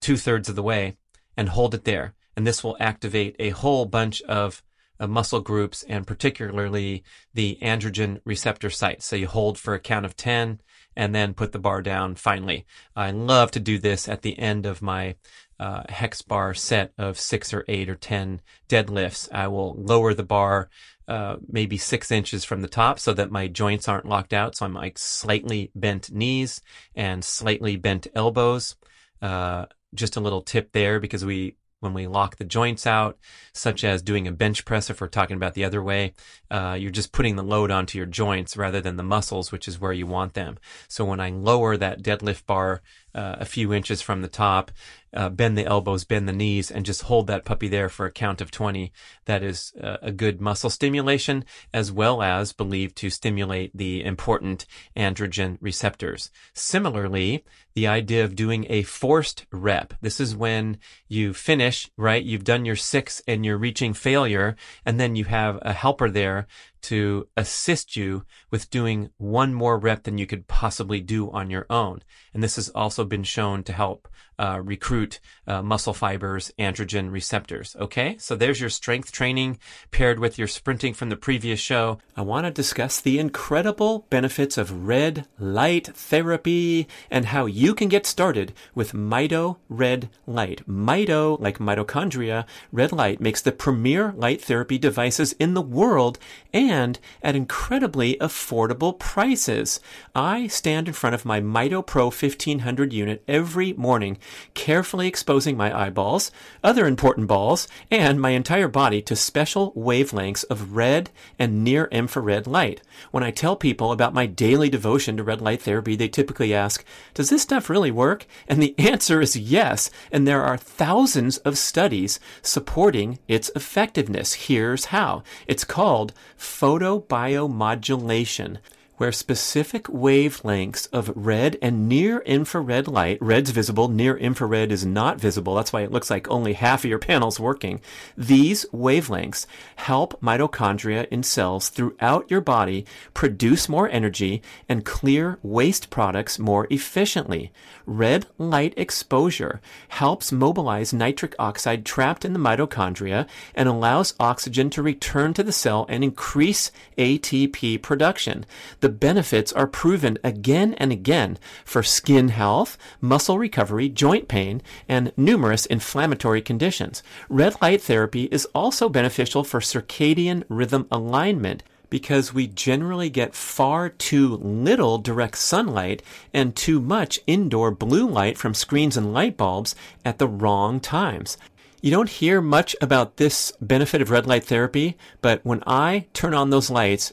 two 0.00 0.16
thirds 0.16 0.48
of 0.48 0.56
the 0.56 0.62
way, 0.62 0.96
and 1.36 1.50
hold 1.50 1.74
it 1.74 1.84
there. 1.84 2.14
And 2.34 2.46
this 2.46 2.64
will 2.64 2.76
activate 2.80 3.36
a 3.38 3.50
whole 3.50 3.84
bunch 3.84 4.22
of 4.22 4.62
uh, 4.98 5.06
muscle 5.06 5.40
groups 5.40 5.82
and 5.82 6.06
particularly 6.06 7.04
the 7.34 7.58
androgen 7.60 8.20
receptor 8.24 8.70
sites. 8.70 9.04
So 9.04 9.14
you 9.14 9.26
hold 9.26 9.58
for 9.58 9.74
a 9.74 9.78
count 9.78 10.06
of 10.06 10.16
10 10.16 10.60
and 10.96 11.14
then 11.14 11.34
put 11.34 11.52
the 11.52 11.58
bar 11.58 11.82
down 11.82 12.14
finally. 12.14 12.64
I 12.94 13.10
love 13.10 13.50
to 13.50 13.60
do 13.60 13.78
this 13.78 14.08
at 14.08 14.22
the 14.22 14.38
end 14.38 14.64
of 14.64 14.80
my 14.80 15.16
uh, 15.60 15.82
hex 15.90 16.22
bar 16.22 16.54
set 16.54 16.92
of 16.96 17.20
six 17.20 17.52
or 17.52 17.62
eight 17.68 17.90
or 17.90 17.94
10 17.94 18.40
deadlifts. 18.70 19.28
I 19.30 19.48
will 19.48 19.74
lower 19.74 20.14
the 20.14 20.22
bar 20.22 20.70
uh, 21.08 21.36
maybe 21.48 21.76
six 21.76 22.10
inches 22.10 22.44
from 22.44 22.62
the 22.62 22.68
top 22.68 22.98
so 22.98 23.12
that 23.14 23.30
my 23.30 23.46
joints 23.46 23.88
aren't 23.88 24.08
locked 24.08 24.32
out. 24.32 24.56
So 24.56 24.66
I'm 24.66 24.74
like 24.74 24.98
slightly 24.98 25.70
bent 25.74 26.10
knees 26.10 26.60
and 26.94 27.24
slightly 27.24 27.76
bent 27.76 28.06
elbows. 28.14 28.76
Uh, 29.22 29.66
just 29.94 30.16
a 30.16 30.20
little 30.20 30.42
tip 30.42 30.72
there 30.72 31.00
because 31.00 31.24
we 31.24 31.56
when 31.80 31.92
we 31.94 32.06
lock 32.06 32.36
the 32.36 32.44
joints 32.44 32.86
out, 32.86 33.18
such 33.52 33.84
as 33.84 34.02
doing 34.02 34.26
a 34.26 34.32
bench 34.32 34.64
press, 34.64 34.88
if 34.88 35.00
we're 35.00 35.08
talking 35.08 35.36
about 35.36 35.54
the 35.54 35.64
other 35.64 35.82
way, 35.82 36.14
uh, 36.50 36.76
you're 36.78 36.90
just 36.90 37.12
putting 37.12 37.36
the 37.36 37.42
load 37.42 37.70
onto 37.70 37.98
your 37.98 38.06
joints 38.06 38.56
rather 38.56 38.80
than 38.80 38.96
the 38.96 39.02
muscles, 39.02 39.52
which 39.52 39.68
is 39.68 39.80
where 39.80 39.92
you 39.92 40.06
want 40.06 40.34
them. 40.34 40.58
So 40.88 41.04
when 41.04 41.20
I 41.20 41.30
lower 41.30 41.76
that 41.76 42.02
deadlift 42.02 42.46
bar 42.46 42.82
uh, 43.16 43.36
a 43.40 43.44
few 43.46 43.72
inches 43.72 44.02
from 44.02 44.20
the 44.20 44.28
top, 44.28 44.70
uh, 45.14 45.30
bend 45.30 45.56
the 45.56 45.64
elbows, 45.64 46.04
bend 46.04 46.28
the 46.28 46.32
knees, 46.32 46.70
and 46.70 46.84
just 46.84 47.02
hold 47.02 47.26
that 47.26 47.46
puppy 47.46 47.66
there 47.66 47.88
for 47.88 48.04
a 48.04 48.12
count 48.12 48.42
of 48.42 48.50
20. 48.50 48.92
That 49.24 49.42
is 49.42 49.72
uh, 49.82 49.96
a 50.02 50.12
good 50.12 50.40
muscle 50.40 50.68
stimulation, 50.68 51.44
as 51.72 51.90
well 51.90 52.22
as 52.22 52.52
believed 52.52 52.94
to 52.96 53.08
stimulate 53.08 53.74
the 53.74 54.04
important 54.04 54.66
androgen 54.94 55.56
receptors. 55.60 56.30
Similarly, 56.52 57.44
the 57.74 57.86
idea 57.86 58.24
of 58.24 58.36
doing 58.36 58.66
a 58.68 58.82
forced 58.82 59.46
rep. 59.50 59.94
This 60.02 60.20
is 60.20 60.36
when 60.36 60.78
you 61.08 61.32
finish, 61.32 61.90
right? 61.96 62.22
You've 62.22 62.44
done 62.44 62.66
your 62.66 62.76
six 62.76 63.22
and 63.26 63.44
you're 63.44 63.56
reaching 63.56 63.94
failure, 63.94 64.56
and 64.84 65.00
then 65.00 65.16
you 65.16 65.24
have 65.24 65.58
a 65.62 65.72
helper 65.72 66.10
there 66.10 66.46
to 66.86 67.28
assist 67.36 67.96
you 67.96 68.24
with 68.50 68.70
doing 68.70 69.10
one 69.16 69.52
more 69.52 69.76
rep 69.76 70.04
than 70.04 70.18
you 70.18 70.26
could 70.26 70.46
possibly 70.46 71.00
do 71.00 71.30
on 71.32 71.50
your 71.50 71.66
own. 71.68 72.00
And 72.32 72.42
this 72.42 72.54
has 72.54 72.68
also 72.68 73.04
been 73.04 73.24
shown 73.24 73.64
to 73.64 73.72
help 73.72 74.08
uh, 74.38 74.60
recruit 74.62 75.20
uh, 75.46 75.62
muscle 75.62 75.94
fibers, 75.94 76.52
androgen 76.58 77.10
receptors. 77.10 77.76
Okay, 77.78 78.16
so 78.18 78.36
there's 78.36 78.60
your 78.60 78.70
strength 78.70 79.12
training 79.12 79.58
paired 79.90 80.18
with 80.18 80.38
your 80.38 80.48
sprinting 80.48 80.94
from 80.94 81.08
the 81.08 81.16
previous 81.16 81.60
show. 81.60 81.98
I 82.16 82.22
want 82.22 82.46
to 82.46 82.50
discuss 82.50 83.00
the 83.00 83.18
incredible 83.18 84.06
benefits 84.10 84.58
of 84.58 84.86
red 84.86 85.26
light 85.38 85.86
therapy 85.88 86.86
and 87.10 87.26
how 87.26 87.46
you 87.46 87.74
can 87.74 87.88
get 87.88 88.06
started 88.06 88.52
with 88.74 88.92
Mito 88.92 89.56
Red 89.68 90.10
Light. 90.26 90.66
Mito, 90.68 91.40
like 91.40 91.58
mitochondria, 91.58 92.44
red 92.72 92.92
light 92.92 93.20
makes 93.20 93.42
the 93.42 93.52
premier 93.52 94.12
light 94.16 94.42
therapy 94.42 94.78
devices 94.78 95.32
in 95.34 95.54
the 95.54 95.62
world 95.62 96.18
and 96.52 96.98
at 97.22 97.36
incredibly 97.36 98.16
affordable 98.16 98.98
prices. 98.98 99.80
I 100.14 100.46
stand 100.46 100.88
in 100.88 100.94
front 100.94 101.14
of 101.14 101.24
my 101.24 101.40
Mito 101.40 101.84
Pro 101.84 102.06
1500 102.06 102.92
unit 102.92 103.22
every 103.28 103.72
morning 103.72 104.18
carefully 104.54 105.08
exposing 105.08 105.56
my 105.56 105.86
eyeballs, 105.86 106.30
other 106.62 106.86
important 106.86 107.26
balls, 107.26 107.66
and 107.90 108.20
my 108.20 108.30
entire 108.30 108.68
body 108.68 109.02
to 109.02 109.16
special 109.16 109.72
wavelengths 109.72 110.44
of 110.50 110.76
red 110.76 111.10
and 111.38 111.64
near 111.64 111.86
infrared 111.86 112.46
light. 112.46 112.82
When 113.10 113.22
I 113.22 113.30
tell 113.30 113.56
people 113.56 113.92
about 113.92 114.14
my 114.14 114.26
daily 114.26 114.68
devotion 114.68 115.16
to 115.16 115.22
red 115.22 115.40
light 115.40 115.62
therapy, 115.62 115.96
they 115.96 116.08
typically 116.08 116.52
ask, 116.54 116.84
Does 117.14 117.30
this 117.30 117.42
stuff 117.42 117.70
really 117.70 117.90
work? 117.90 118.26
And 118.48 118.62
the 118.62 118.74
answer 118.78 119.20
is 119.20 119.36
yes. 119.36 119.90
And 120.10 120.26
there 120.26 120.42
are 120.42 120.56
thousands 120.56 121.36
of 121.38 121.58
studies 121.58 122.18
supporting 122.42 123.18
its 123.28 123.50
effectiveness. 123.54 124.32
Here's 124.34 124.86
how 124.86 125.22
it's 125.46 125.64
called 125.64 126.12
photobiomodulation 126.38 128.58
where 128.96 129.12
specific 129.12 129.84
wavelengths 129.84 130.88
of 130.92 131.12
red 131.14 131.58
and 131.60 131.88
near 131.88 132.20
infrared 132.20 132.88
light, 132.88 133.18
red's 133.20 133.50
visible, 133.50 133.88
near 133.88 134.16
infrared 134.16 134.72
is 134.72 134.86
not 134.86 135.20
visible. 135.20 135.54
That's 135.54 135.72
why 135.72 135.82
it 135.82 135.92
looks 135.92 136.10
like 136.10 136.28
only 136.28 136.54
half 136.54 136.84
of 136.84 136.90
your 136.90 136.98
panel's 136.98 137.38
working. 137.38 137.80
These 138.16 138.64
wavelengths 138.72 139.46
help 139.76 140.20
mitochondria 140.20 141.06
in 141.08 141.22
cells 141.22 141.68
throughout 141.68 142.30
your 142.30 142.40
body 142.40 142.86
produce 143.14 143.68
more 143.68 143.88
energy 143.88 144.42
and 144.68 144.84
clear 144.84 145.38
waste 145.42 145.90
products 145.90 146.38
more 146.38 146.66
efficiently. 146.70 147.52
Red 147.86 148.26
light 148.36 148.74
exposure 148.76 149.60
helps 149.88 150.32
mobilize 150.32 150.92
nitric 150.92 151.36
oxide 151.38 151.86
trapped 151.86 152.24
in 152.24 152.32
the 152.32 152.38
mitochondria 152.38 153.28
and 153.54 153.68
allows 153.68 154.14
oxygen 154.18 154.70
to 154.70 154.82
return 154.82 155.32
to 155.34 155.44
the 155.44 155.52
cell 155.52 155.86
and 155.88 156.02
increase 156.02 156.72
ATP 156.98 157.80
production. 157.80 158.44
The 158.80 158.88
benefits 158.88 159.52
are 159.52 159.68
proven 159.68 160.18
again 160.24 160.74
and 160.74 160.90
again 160.90 161.38
for 161.64 161.84
skin 161.84 162.30
health, 162.30 162.76
muscle 163.00 163.38
recovery, 163.38 163.88
joint 163.88 164.26
pain, 164.26 164.62
and 164.88 165.12
numerous 165.16 165.64
inflammatory 165.64 166.42
conditions. 166.42 167.04
Red 167.28 167.54
light 167.62 167.82
therapy 167.82 168.24
is 168.32 168.48
also 168.54 168.88
beneficial 168.88 169.44
for 169.44 169.60
circadian 169.60 170.42
rhythm 170.48 170.88
alignment 170.90 171.62
because 171.90 172.34
we 172.34 172.46
generally 172.46 173.10
get 173.10 173.34
far 173.34 173.88
too 173.88 174.36
little 174.36 174.98
direct 174.98 175.38
sunlight 175.38 176.02
and 176.32 176.56
too 176.56 176.80
much 176.80 177.20
indoor 177.26 177.70
blue 177.70 178.08
light 178.08 178.38
from 178.38 178.54
screens 178.54 178.96
and 178.96 179.12
light 179.12 179.36
bulbs 179.36 179.74
at 180.04 180.18
the 180.18 180.28
wrong 180.28 180.80
times. 180.80 181.38
You 181.82 181.90
don't 181.90 182.08
hear 182.08 182.40
much 182.40 182.74
about 182.80 183.16
this 183.16 183.52
benefit 183.60 184.02
of 184.02 184.10
red 184.10 184.26
light 184.26 184.44
therapy, 184.44 184.96
but 185.20 185.40
when 185.44 185.62
I 185.66 186.06
turn 186.12 186.34
on 186.34 186.50
those 186.50 186.70
lights, 186.70 187.12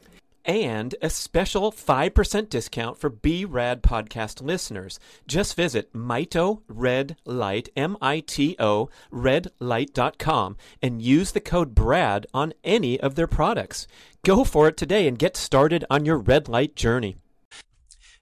and 0.45 0.95
a 1.01 1.09
special 1.09 1.71
5% 1.71 2.49
discount 2.49 2.97
for 2.97 3.09
B-Rad 3.09 3.81
podcast 3.83 4.41
listeners. 4.41 4.99
Just 5.27 5.55
visit 5.55 5.93
Mito 5.93 6.61
Red 6.67 7.17
Light, 7.25 7.69
M-I-T-O, 7.75 8.89
redlight.com 9.11 10.57
and 10.81 11.01
use 11.01 11.31
the 11.31 11.39
code 11.39 11.75
BRAD 11.75 12.25
on 12.33 12.53
any 12.63 12.99
of 12.99 13.15
their 13.15 13.27
products. 13.27 13.87
Go 14.23 14.43
for 14.43 14.67
it 14.67 14.77
today 14.77 15.07
and 15.07 15.17
get 15.17 15.35
started 15.35 15.85
on 15.89 16.05
your 16.05 16.17
red 16.17 16.47
light 16.47 16.75
journey. 16.75 17.17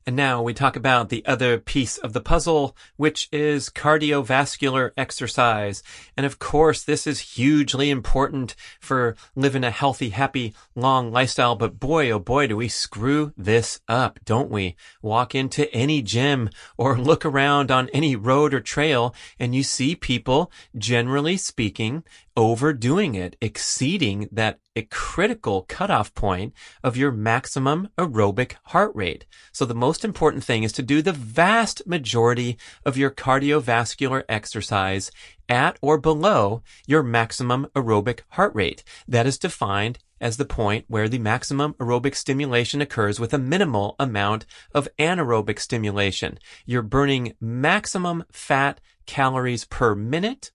And 0.09 0.15
now 0.15 0.41
we 0.41 0.55
talk 0.55 0.75
about 0.75 1.09
the 1.09 1.23
other 1.27 1.59
piece 1.59 1.99
of 1.99 2.13
the 2.13 2.19
puzzle, 2.19 2.75
which 2.97 3.29
is 3.31 3.69
cardiovascular 3.69 4.89
exercise. 4.97 5.83
And 6.17 6.25
of 6.25 6.39
course, 6.39 6.81
this 6.81 7.05
is 7.05 7.35
hugely 7.37 7.91
important 7.91 8.55
for 8.79 9.15
living 9.35 9.63
a 9.63 9.69
healthy, 9.69 10.09
happy, 10.09 10.55
long 10.73 11.11
lifestyle. 11.11 11.55
But 11.55 11.79
boy, 11.79 12.09
oh 12.09 12.17
boy, 12.17 12.47
do 12.47 12.57
we 12.57 12.69
screw 12.69 13.33
this 13.37 13.81
up, 13.87 14.19
don't 14.25 14.49
we? 14.49 14.75
Walk 15.03 15.35
into 15.35 15.71
any 15.71 16.01
gym 16.01 16.49
or 16.75 16.97
look 16.97 17.23
around 17.23 17.69
on 17.69 17.87
any 17.89 18.15
road 18.15 18.51
or 18.55 18.61
trail 18.61 19.13
and 19.37 19.53
you 19.53 19.61
see 19.61 19.95
people, 19.95 20.51
generally 20.75 21.37
speaking, 21.37 22.03
overdoing 22.35 23.13
it, 23.13 23.35
exceeding 23.41 24.27
that 24.31 24.57
critical 24.83 25.63
cutoff 25.63 26.13
point 26.13 26.53
of 26.83 26.97
your 26.97 27.11
maximum 27.11 27.89
aerobic 27.97 28.55
heart 28.65 28.91
rate. 28.95 29.25
So 29.51 29.65
the 29.65 29.75
most 29.75 30.05
important 30.05 30.43
thing 30.43 30.63
is 30.63 30.71
to 30.73 30.81
do 30.81 31.01
the 31.01 31.11
vast 31.11 31.85
majority 31.87 32.57
of 32.85 32.97
your 32.97 33.11
cardiovascular 33.11 34.23
exercise 34.29 35.11
at 35.47 35.77
or 35.81 35.97
below 35.97 36.61
your 36.87 37.03
maximum 37.03 37.67
aerobic 37.75 38.21
heart 38.29 38.53
rate. 38.53 38.83
That 39.07 39.25
is 39.25 39.37
defined 39.37 39.99
as 40.21 40.37
the 40.37 40.45
point 40.45 40.85
where 40.87 41.07
the 41.07 41.19
maximum 41.19 41.73
aerobic 41.75 42.15
stimulation 42.15 42.81
occurs 42.81 43.19
with 43.19 43.33
a 43.33 43.37
minimal 43.37 43.95
amount 43.99 44.45
of 44.73 44.89
anaerobic 44.97 45.59
stimulation. 45.59 46.39
You're 46.65 46.81
burning 46.81 47.33
maximum 47.39 48.25
fat 48.31 48.81
calories 49.05 49.65
per 49.65 49.95
minute 49.95 50.51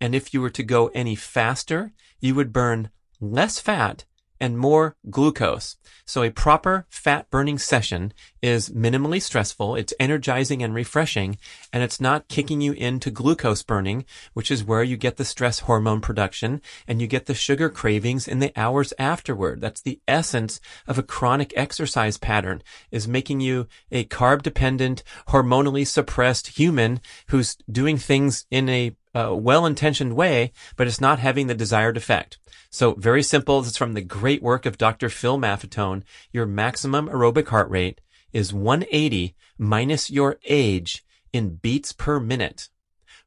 and 0.00 0.14
if 0.14 0.32
you 0.32 0.40
were 0.40 0.50
to 0.50 0.62
go 0.62 0.88
any 0.88 1.14
faster, 1.14 1.92
you 2.20 2.34
would 2.34 2.52
burn 2.52 2.90
less 3.20 3.58
fat 3.58 4.04
and 4.40 4.58
more 4.58 4.96
glucose. 5.10 5.76
So 6.06 6.22
a 6.22 6.30
proper 6.30 6.86
fat 6.88 7.30
burning 7.30 7.58
session 7.58 8.14
is 8.42 8.70
minimally 8.70 9.20
stressful. 9.20 9.76
It's 9.76 9.92
energizing 10.00 10.62
and 10.62 10.74
refreshing 10.74 11.36
and 11.72 11.82
it's 11.82 12.00
not 12.00 12.28
kicking 12.28 12.62
you 12.62 12.72
into 12.72 13.10
glucose 13.10 13.62
burning, 13.62 14.06
which 14.32 14.50
is 14.50 14.64
where 14.64 14.82
you 14.82 14.96
get 14.96 15.18
the 15.18 15.24
stress 15.24 15.60
hormone 15.60 16.00
production 16.00 16.62
and 16.88 17.02
you 17.02 17.06
get 17.06 17.26
the 17.26 17.34
sugar 17.34 17.68
cravings 17.68 18.26
in 18.26 18.38
the 18.38 18.52
hours 18.56 18.94
afterward. 18.98 19.60
That's 19.60 19.82
the 19.82 20.00
essence 20.08 20.58
of 20.86 20.98
a 20.98 21.02
chronic 21.02 21.52
exercise 21.54 22.16
pattern 22.16 22.62
is 22.90 23.06
making 23.06 23.40
you 23.40 23.68
a 23.92 24.04
carb 24.04 24.42
dependent, 24.42 25.02
hormonally 25.28 25.86
suppressed 25.86 26.58
human 26.58 27.00
who's 27.26 27.56
doing 27.70 27.98
things 27.98 28.46
in 28.50 28.70
a 28.70 28.96
uh, 29.14 29.34
well-intentioned 29.34 30.14
way, 30.14 30.52
but 30.76 30.86
it's 30.86 31.00
not 31.00 31.18
having 31.18 31.46
the 31.46 31.54
desired 31.54 31.96
effect. 31.96 32.38
So 32.70 32.94
very 32.94 33.22
simple. 33.22 33.60
This 33.60 33.72
is 33.72 33.76
from 33.76 33.94
the 33.94 34.00
great 34.00 34.42
work 34.42 34.66
of 34.66 34.78
Dr. 34.78 35.08
Phil 35.08 35.38
Maffetone. 35.38 36.02
Your 36.32 36.46
maximum 36.46 37.08
aerobic 37.08 37.48
heart 37.48 37.68
rate 37.68 38.00
is 38.32 38.52
180 38.52 39.34
minus 39.58 40.10
your 40.10 40.38
age 40.44 41.04
in 41.32 41.56
beats 41.56 41.92
per 41.92 42.20
minute. 42.20 42.68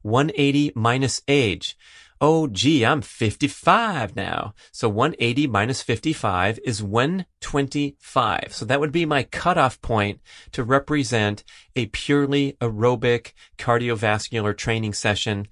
180 0.02 0.72
minus 0.76 1.22
age. 1.28 1.78
Oh, 2.22 2.48
gee, 2.48 2.86
I'm 2.86 3.02
55 3.02 4.16
now. 4.16 4.54
So 4.72 4.88
180 4.88 5.48
minus 5.48 5.82
55 5.82 6.58
is 6.64 6.82
125. 6.82 8.48
So 8.52 8.64
that 8.64 8.80
would 8.80 8.94
be 8.94 9.06
my 9.06 9.24
cutoff 9.24 9.82
point 9.82 10.22
to 10.54 10.64
represent 10.64 11.44
a 11.76 11.88
purely 11.88 12.54
aerobic 12.62 13.34
cardiovascular 13.58 14.56
training 14.56 14.94
session 14.94 15.50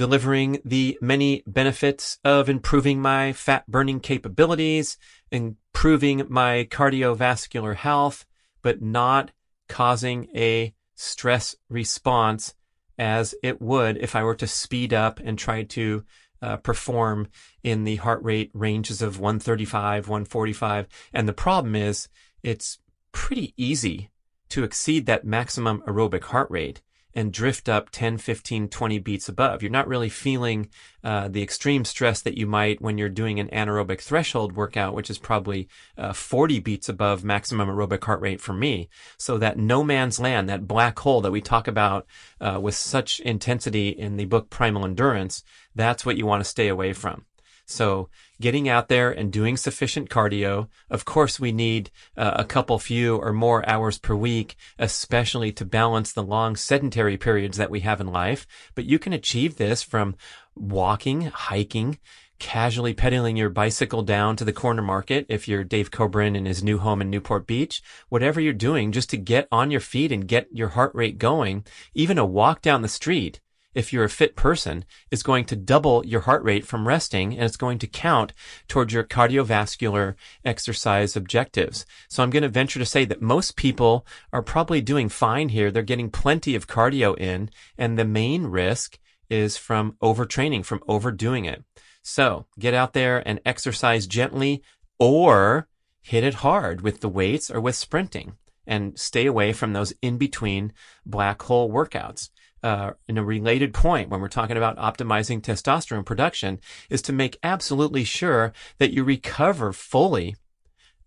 delivering 0.00 0.58
the 0.64 0.96
many 1.02 1.42
benefits 1.46 2.18
of 2.24 2.48
improving 2.48 3.02
my 3.02 3.34
fat 3.34 3.70
burning 3.70 4.00
capabilities, 4.00 4.96
improving 5.30 6.24
my 6.26 6.66
cardiovascular 6.70 7.76
health, 7.76 8.24
but 8.62 8.80
not 8.80 9.30
causing 9.68 10.26
a 10.34 10.74
stress 10.94 11.54
response 11.68 12.54
as 12.98 13.34
it 13.42 13.60
would 13.60 13.98
if 13.98 14.16
I 14.16 14.22
were 14.22 14.36
to 14.36 14.46
speed 14.46 14.94
up 14.94 15.20
and 15.22 15.38
try 15.38 15.64
to 15.64 16.02
uh, 16.40 16.56
perform 16.56 17.28
in 17.62 17.84
the 17.84 17.96
heart 17.96 18.22
rate 18.22 18.50
ranges 18.54 19.02
of 19.02 19.20
135, 19.20 20.08
145. 20.08 20.88
And 21.12 21.28
the 21.28 21.34
problem 21.34 21.76
is 21.76 22.08
it's 22.42 22.78
pretty 23.12 23.52
easy 23.58 24.08
to 24.48 24.64
exceed 24.64 25.04
that 25.04 25.26
maximum 25.26 25.82
aerobic 25.82 26.24
heart 26.24 26.50
rate 26.50 26.80
and 27.14 27.32
drift 27.32 27.68
up 27.68 27.90
10, 27.90 28.18
15, 28.18 28.68
20 28.68 28.98
beats 28.98 29.28
above. 29.28 29.62
You're 29.62 29.70
not 29.70 29.88
really 29.88 30.08
feeling 30.08 30.68
uh, 31.02 31.28
the 31.28 31.42
extreme 31.42 31.84
stress 31.84 32.22
that 32.22 32.36
you 32.36 32.46
might 32.46 32.80
when 32.80 32.98
you're 32.98 33.08
doing 33.08 33.40
an 33.40 33.48
anaerobic 33.48 34.00
threshold 34.00 34.52
workout, 34.52 34.94
which 34.94 35.10
is 35.10 35.18
probably 35.18 35.68
uh, 35.96 36.12
40 36.12 36.60
beats 36.60 36.88
above 36.88 37.24
maximum 37.24 37.68
aerobic 37.68 38.04
heart 38.04 38.20
rate 38.20 38.40
for 38.40 38.52
me. 38.52 38.88
So 39.16 39.38
that 39.38 39.58
no 39.58 39.82
man's 39.82 40.20
land, 40.20 40.48
that 40.48 40.66
black 40.66 40.98
hole 40.98 41.20
that 41.22 41.32
we 41.32 41.40
talk 41.40 41.66
about 41.66 42.06
uh, 42.40 42.58
with 42.60 42.74
such 42.74 43.20
intensity 43.20 43.88
in 43.88 44.16
the 44.16 44.26
book 44.26 44.50
Primal 44.50 44.84
Endurance, 44.84 45.42
that's 45.74 46.04
what 46.04 46.16
you 46.16 46.26
want 46.26 46.42
to 46.42 46.48
stay 46.48 46.68
away 46.68 46.92
from. 46.92 47.24
So 47.70 48.08
getting 48.40 48.68
out 48.68 48.88
there 48.88 49.10
and 49.10 49.32
doing 49.32 49.56
sufficient 49.56 50.08
cardio. 50.08 50.68
Of 50.88 51.04
course, 51.04 51.38
we 51.38 51.52
need 51.52 51.90
uh, 52.16 52.32
a 52.34 52.44
couple 52.44 52.78
few 52.78 53.16
or 53.16 53.32
more 53.32 53.68
hours 53.68 53.98
per 53.98 54.14
week, 54.14 54.56
especially 54.78 55.52
to 55.52 55.64
balance 55.64 56.12
the 56.12 56.22
long 56.22 56.56
sedentary 56.56 57.16
periods 57.16 57.58
that 57.58 57.70
we 57.70 57.80
have 57.80 58.00
in 58.00 58.08
life. 58.08 58.46
But 58.74 58.86
you 58.86 58.98
can 58.98 59.12
achieve 59.12 59.56
this 59.56 59.82
from 59.82 60.16
walking, 60.56 61.22
hiking, 61.22 61.98
casually 62.40 62.94
pedaling 62.94 63.36
your 63.36 63.50
bicycle 63.50 64.02
down 64.02 64.34
to 64.34 64.44
the 64.44 64.52
corner 64.52 64.82
market 64.82 65.26
if 65.28 65.46
you're 65.46 65.62
Dave 65.62 65.90
Cobrin 65.90 66.34
in 66.34 66.46
his 66.46 66.64
new 66.64 66.78
home 66.78 67.02
in 67.02 67.10
Newport 67.10 67.46
Beach, 67.46 67.82
whatever 68.08 68.40
you're 68.40 68.54
doing 68.54 68.90
just 68.90 69.10
to 69.10 69.16
get 69.18 69.46
on 69.52 69.70
your 69.70 69.80
feet 69.80 70.10
and 70.10 70.26
get 70.26 70.48
your 70.50 70.68
heart 70.68 70.92
rate 70.94 71.18
going, 71.18 71.64
even 71.94 72.18
a 72.18 72.24
walk 72.24 72.62
down 72.62 72.82
the 72.82 72.88
street 72.88 73.40
if 73.74 73.92
you're 73.92 74.04
a 74.04 74.10
fit 74.10 74.36
person, 74.36 74.84
is 75.10 75.22
going 75.22 75.44
to 75.46 75.56
double 75.56 76.04
your 76.04 76.22
heart 76.22 76.42
rate 76.42 76.66
from 76.66 76.88
resting 76.88 77.34
and 77.34 77.44
it's 77.44 77.56
going 77.56 77.78
to 77.78 77.86
count 77.86 78.32
towards 78.68 78.92
your 78.92 79.04
cardiovascular 79.04 80.14
exercise 80.44 81.16
objectives. 81.16 81.86
So 82.08 82.22
I'm 82.22 82.30
going 82.30 82.42
to 82.42 82.48
venture 82.48 82.78
to 82.78 82.86
say 82.86 83.04
that 83.04 83.22
most 83.22 83.56
people 83.56 84.06
are 84.32 84.42
probably 84.42 84.80
doing 84.80 85.08
fine 85.08 85.50
here. 85.50 85.70
They're 85.70 85.82
getting 85.82 86.10
plenty 86.10 86.54
of 86.54 86.66
cardio 86.66 87.18
in 87.18 87.50
and 87.78 87.98
the 87.98 88.04
main 88.04 88.46
risk 88.46 88.98
is 89.28 89.56
from 89.56 89.96
overtraining, 90.02 90.64
from 90.64 90.82
overdoing 90.88 91.44
it. 91.44 91.64
So 92.02 92.46
get 92.58 92.74
out 92.74 92.92
there 92.92 93.26
and 93.26 93.40
exercise 93.44 94.06
gently 94.06 94.62
or 94.98 95.68
hit 96.00 96.24
it 96.24 96.34
hard 96.34 96.80
with 96.80 97.00
the 97.00 97.08
weights 97.08 97.50
or 97.50 97.60
with 97.60 97.76
sprinting 97.76 98.36
and 98.66 98.98
stay 98.98 99.26
away 99.26 99.52
from 99.52 99.72
those 99.72 99.92
in 100.02 100.16
between 100.18 100.72
black 101.04 101.42
hole 101.42 101.70
workouts 101.70 102.30
uh, 102.62 102.92
in 103.08 103.18
a 103.18 103.24
related 103.24 103.72
point 103.72 104.08
when 104.10 104.20
we're 104.20 104.28
talking 104.28 104.56
about 104.56 104.76
optimizing 104.76 105.40
testosterone 105.40 106.04
production 106.04 106.60
is 106.88 107.02
to 107.02 107.12
make 107.12 107.38
absolutely 107.42 108.04
sure 108.04 108.52
that 108.78 108.92
you 108.92 109.04
recover 109.04 109.72
fully, 109.72 110.36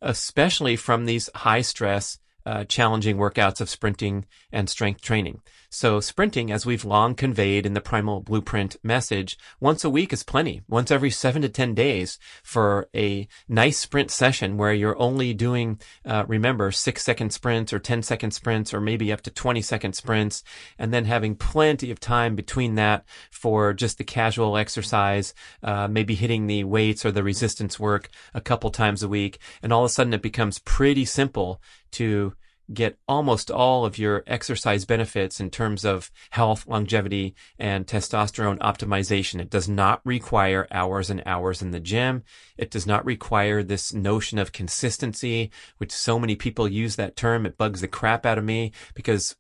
especially 0.01 0.75
from 0.75 1.05
these 1.05 1.29
high 1.35 1.61
stress 1.61 2.19
uh, 2.45 2.63
challenging 2.65 3.17
workouts 3.17 3.61
of 3.61 3.69
sprinting 3.69 4.25
and 4.51 4.69
strength 4.69 5.01
training. 5.01 5.41
So 5.69 5.99
sprinting, 5.99 6.51
as 6.51 6.67
we've 6.67 6.85
long 6.85 7.15
conveyed 7.15 7.65
in 7.65 7.73
the 7.73 7.81
primal 7.81 8.21
blueprint 8.21 8.75
message, 8.83 9.39
once 9.59 9.83
a 9.83 9.89
week 9.89 10.13
is 10.13 10.21
plenty. 10.21 10.61
Once 10.69 10.91
every 10.91 11.09
seven 11.09 11.41
to 11.41 11.49
10 11.49 11.73
days 11.73 12.19
for 12.43 12.89
a 12.95 13.27
nice 13.47 13.79
sprint 13.79 14.11
session 14.11 14.55
where 14.55 14.71
you're 14.71 14.99
only 15.01 15.33
doing, 15.33 15.79
uh, 16.05 16.25
remember, 16.27 16.69
six 16.69 17.03
second 17.03 17.33
sprints 17.33 17.73
or 17.73 17.79
10 17.79 18.03
second 18.03 18.31
sprints 18.31 18.71
or 18.71 18.79
maybe 18.79 19.11
up 19.11 19.21
to 19.21 19.31
20 19.31 19.63
second 19.63 19.93
sprints 19.93 20.43
and 20.77 20.93
then 20.93 21.05
having 21.05 21.35
plenty 21.35 21.89
of 21.89 21.99
time 21.99 22.35
between 22.35 22.75
that 22.75 23.03
for 23.31 23.73
just 23.73 23.97
the 23.97 24.03
casual 24.03 24.57
exercise, 24.57 25.33
uh, 25.63 25.87
maybe 25.87 26.13
hitting 26.13 26.45
the 26.45 26.63
weights 26.65 27.03
or 27.03 27.11
the 27.11 27.23
resistance 27.23 27.79
work 27.79 28.09
a 28.35 28.41
couple 28.41 28.69
times 28.69 29.01
a 29.01 29.09
week. 29.09 29.39
And 29.63 29.73
all 29.73 29.85
of 29.85 29.89
a 29.89 29.93
sudden 29.93 30.13
it 30.13 30.21
becomes 30.21 30.59
pretty 30.59 31.05
simple 31.05 31.59
to 31.93 32.33
get 32.71 32.97
almost 33.07 33.51
all 33.51 33.85
of 33.85 33.97
your 33.97 34.23
exercise 34.27 34.85
benefits 34.85 35.39
in 35.39 35.49
terms 35.49 35.83
of 35.83 36.11
health, 36.29 36.65
longevity, 36.67 37.35
and 37.59 37.85
testosterone 37.85 38.57
optimization. 38.59 39.41
It 39.41 39.49
does 39.49 39.67
not 39.67 40.01
require 40.05 40.67
hours 40.71 41.09
and 41.09 41.21
hours 41.25 41.61
in 41.61 41.71
the 41.71 41.79
gym. 41.79 42.23
It 42.57 42.71
does 42.71 42.87
not 42.87 43.05
require 43.05 43.63
this 43.63 43.93
notion 43.93 44.37
of 44.37 44.53
consistency, 44.53 45.51
which 45.77 45.91
so 45.91 46.17
many 46.19 46.35
people 46.35 46.67
use 46.67 46.95
that 46.95 47.15
term. 47.15 47.45
It 47.45 47.57
bugs 47.57 47.81
the 47.81 47.87
crap 47.87 48.25
out 48.25 48.37
of 48.37 48.43
me 48.43 48.71
because 48.93 49.35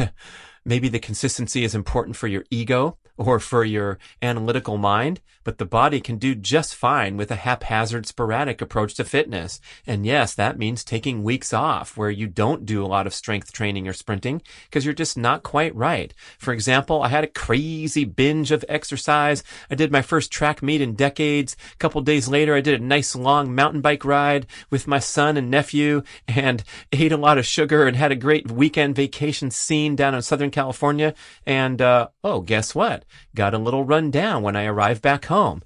maybe 0.66 0.90
the 0.90 1.00
consistency 1.00 1.64
is 1.64 1.76
important 1.76 2.16
for 2.16 2.28
your 2.28 2.46
ego 2.50 2.98
or 3.18 3.40
for 3.40 3.66
your 3.66 3.98
analytical 4.22 4.78
mind, 4.78 5.20
but 5.44 5.58
the 5.58 5.66
body 5.66 6.00
can 6.00 6.18
do 6.18 6.36
just 6.36 6.76
fine 6.76 7.18
with 7.18 7.32
a 7.32 7.36
haphazard, 7.36 8.06
sporadic 8.06 8.62
approach 8.62 8.94
to 8.96 9.04
fitness. 9.04 9.60
And 9.86 10.06
yes, 10.06 10.36
that 10.36 10.60
means 10.60 10.84
taking 10.84 11.24
weeks 11.24 11.54
off 11.54 11.98
where 11.98 12.10
you 12.10 12.28
don't 12.28 12.66
do 12.66 12.84
a 12.84 12.88
lot 12.88 13.08
of 13.08 13.14
strength 13.14 13.52
training 13.52 13.88
or 13.88 13.94
sprinting 13.94 14.42
because 14.66 14.86
you're 14.86 14.94
just 14.94 15.18
not 15.18 15.44
quite 15.44 15.74
right. 15.76 16.14
For 16.38 16.54
example, 16.54 17.02
I 17.02 17.08
had 17.08 17.24
a 17.24 17.28
crazy 17.28 18.06
binge 18.06 18.52
of 18.52 18.66
exercise. 18.70 19.44
I 19.72 19.76
did 19.76 19.92
my 19.92 20.02
first 20.02 20.32
track 20.32 20.62
meet 20.62 20.82
in 20.82 20.94
decades. 20.94 21.56
A 21.74 21.78
couple 21.78 22.02
days 22.02 22.28
later, 22.28 22.54
I 22.54 22.62
did 22.62 22.80
a 22.80 22.84
nice 22.84 23.16
long 23.16 23.56
mountain 23.56 23.82
bike 23.82 24.06
ride 24.06 24.46
with 24.70 24.88
my 24.88 25.00
son 25.00 25.38
and 25.38 25.50
nephew 25.50 26.04
and 26.28 26.64
ate 26.92 27.12
a 27.12 27.18
lot 27.18 27.38
of 27.38 27.46
sugar 27.46 27.88
and 27.88 27.96
had 27.96 28.12
a 28.12 28.16
great 28.16 28.52
weekend 28.52 28.96
vacation 28.96 29.50
scene 29.50 29.96
down 29.96 30.14
in 30.14 30.22
Southern 30.22 30.52
California. 30.52 31.14
And, 31.46 31.82
uh, 31.82 32.10
oh, 32.24 32.42
guess 32.42 32.76
what? 32.76 33.06
Got 33.36 33.54
a 33.54 33.60
little 33.60 33.84
run 33.84 34.12
down 34.12 34.44
when 34.44 34.56
I 34.56 34.66
arrived 34.66 35.02
back 35.02 35.26
home. 35.26 35.62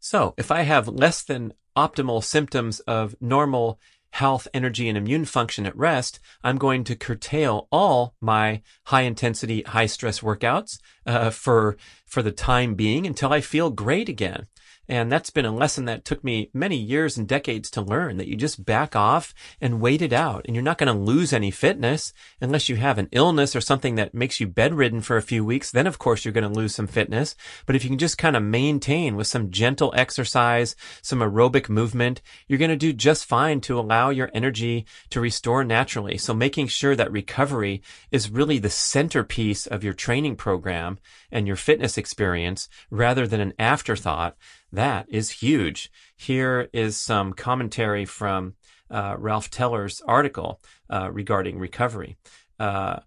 So 0.00 0.34
if 0.36 0.50
I 0.50 0.62
have 0.62 0.88
less 0.88 1.22
than 1.22 1.52
optimal 1.76 2.22
symptoms 2.24 2.80
of 2.80 3.14
normal 3.20 3.78
health, 4.10 4.48
energy, 4.54 4.88
and 4.88 4.96
immune 4.96 5.24
function 5.24 5.66
at 5.66 5.76
rest, 5.76 6.18
I'm 6.42 6.56
going 6.56 6.84
to 6.84 6.96
curtail 6.96 7.68
all 7.70 8.14
my 8.20 8.62
high 8.84 9.02
intensity, 9.02 9.62
high 9.62 9.86
stress 9.86 10.20
workouts 10.20 10.78
uh, 11.06 11.30
for 11.30 11.76
for 12.06 12.22
the 12.22 12.32
time 12.32 12.74
being 12.74 13.06
until 13.06 13.32
I 13.32 13.40
feel 13.40 13.70
great 13.70 14.08
again. 14.08 14.46
And 14.88 15.12
that's 15.12 15.28
been 15.28 15.44
a 15.44 15.54
lesson 15.54 15.84
that 15.84 16.06
took 16.06 16.24
me 16.24 16.50
many 16.54 16.76
years 16.76 17.18
and 17.18 17.28
decades 17.28 17.70
to 17.72 17.82
learn 17.82 18.16
that 18.16 18.26
you 18.26 18.36
just 18.36 18.64
back 18.64 18.96
off 18.96 19.34
and 19.60 19.82
wait 19.82 20.00
it 20.00 20.14
out. 20.14 20.46
And 20.46 20.56
you're 20.56 20.62
not 20.62 20.78
going 20.78 20.92
to 20.92 20.98
lose 20.98 21.32
any 21.32 21.50
fitness 21.50 22.14
unless 22.40 22.70
you 22.70 22.76
have 22.76 22.96
an 22.96 23.08
illness 23.12 23.54
or 23.54 23.60
something 23.60 23.96
that 23.96 24.14
makes 24.14 24.40
you 24.40 24.46
bedridden 24.46 25.02
for 25.02 25.18
a 25.18 25.22
few 25.22 25.44
weeks. 25.44 25.70
Then 25.70 25.86
of 25.86 25.98
course 25.98 26.24
you're 26.24 26.32
going 26.32 26.50
to 26.50 26.58
lose 26.58 26.74
some 26.74 26.86
fitness. 26.86 27.36
But 27.66 27.76
if 27.76 27.84
you 27.84 27.90
can 27.90 27.98
just 27.98 28.16
kind 28.16 28.34
of 28.34 28.42
maintain 28.42 29.14
with 29.14 29.26
some 29.26 29.50
gentle 29.50 29.92
exercise, 29.94 30.74
some 31.02 31.18
aerobic 31.18 31.68
movement, 31.68 32.22
you're 32.46 32.58
going 32.58 32.70
to 32.70 32.76
do 32.76 32.94
just 32.94 33.26
fine 33.26 33.60
to 33.62 33.78
allow 33.78 34.08
your 34.08 34.30
energy 34.32 34.86
to 35.10 35.20
restore 35.20 35.64
naturally. 35.64 36.16
So 36.16 36.32
making 36.32 36.68
sure 36.68 36.96
that 36.96 37.12
recovery 37.12 37.82
is 38.10 38.30
really 38.30 38.58
the 38.58 38.70
centerpiece 38.70 39.66
of 39.66 39.84
your 39.84 39.92
training 39.92 40.36
program 40.36 40.98
and 41.30 41.46
your 41.46 41.56
fitness 41.56 41.98
experience 41.98 42.70
rather 42.90 43.26
than 43.26 43.40
an 43.40 43.52
afterthought 43.58 44.34
that 44.72 45.06
is 45.08 45.30
huge. 45.30 45.90
Here 46.16 46.68
is 46.72 46.96
some 46.96 47.32
commentary 47.32 48.04
from 48.04 48.54
uh, 48.90 49.16
Ralph 49.18 49.50
Teller's 49.50 50.00
article 50.02 50.60
uh, 50.90 51.10
regarding 51.12 51.58
recovery. 51.58 52.16
Uh, 52.58 53.00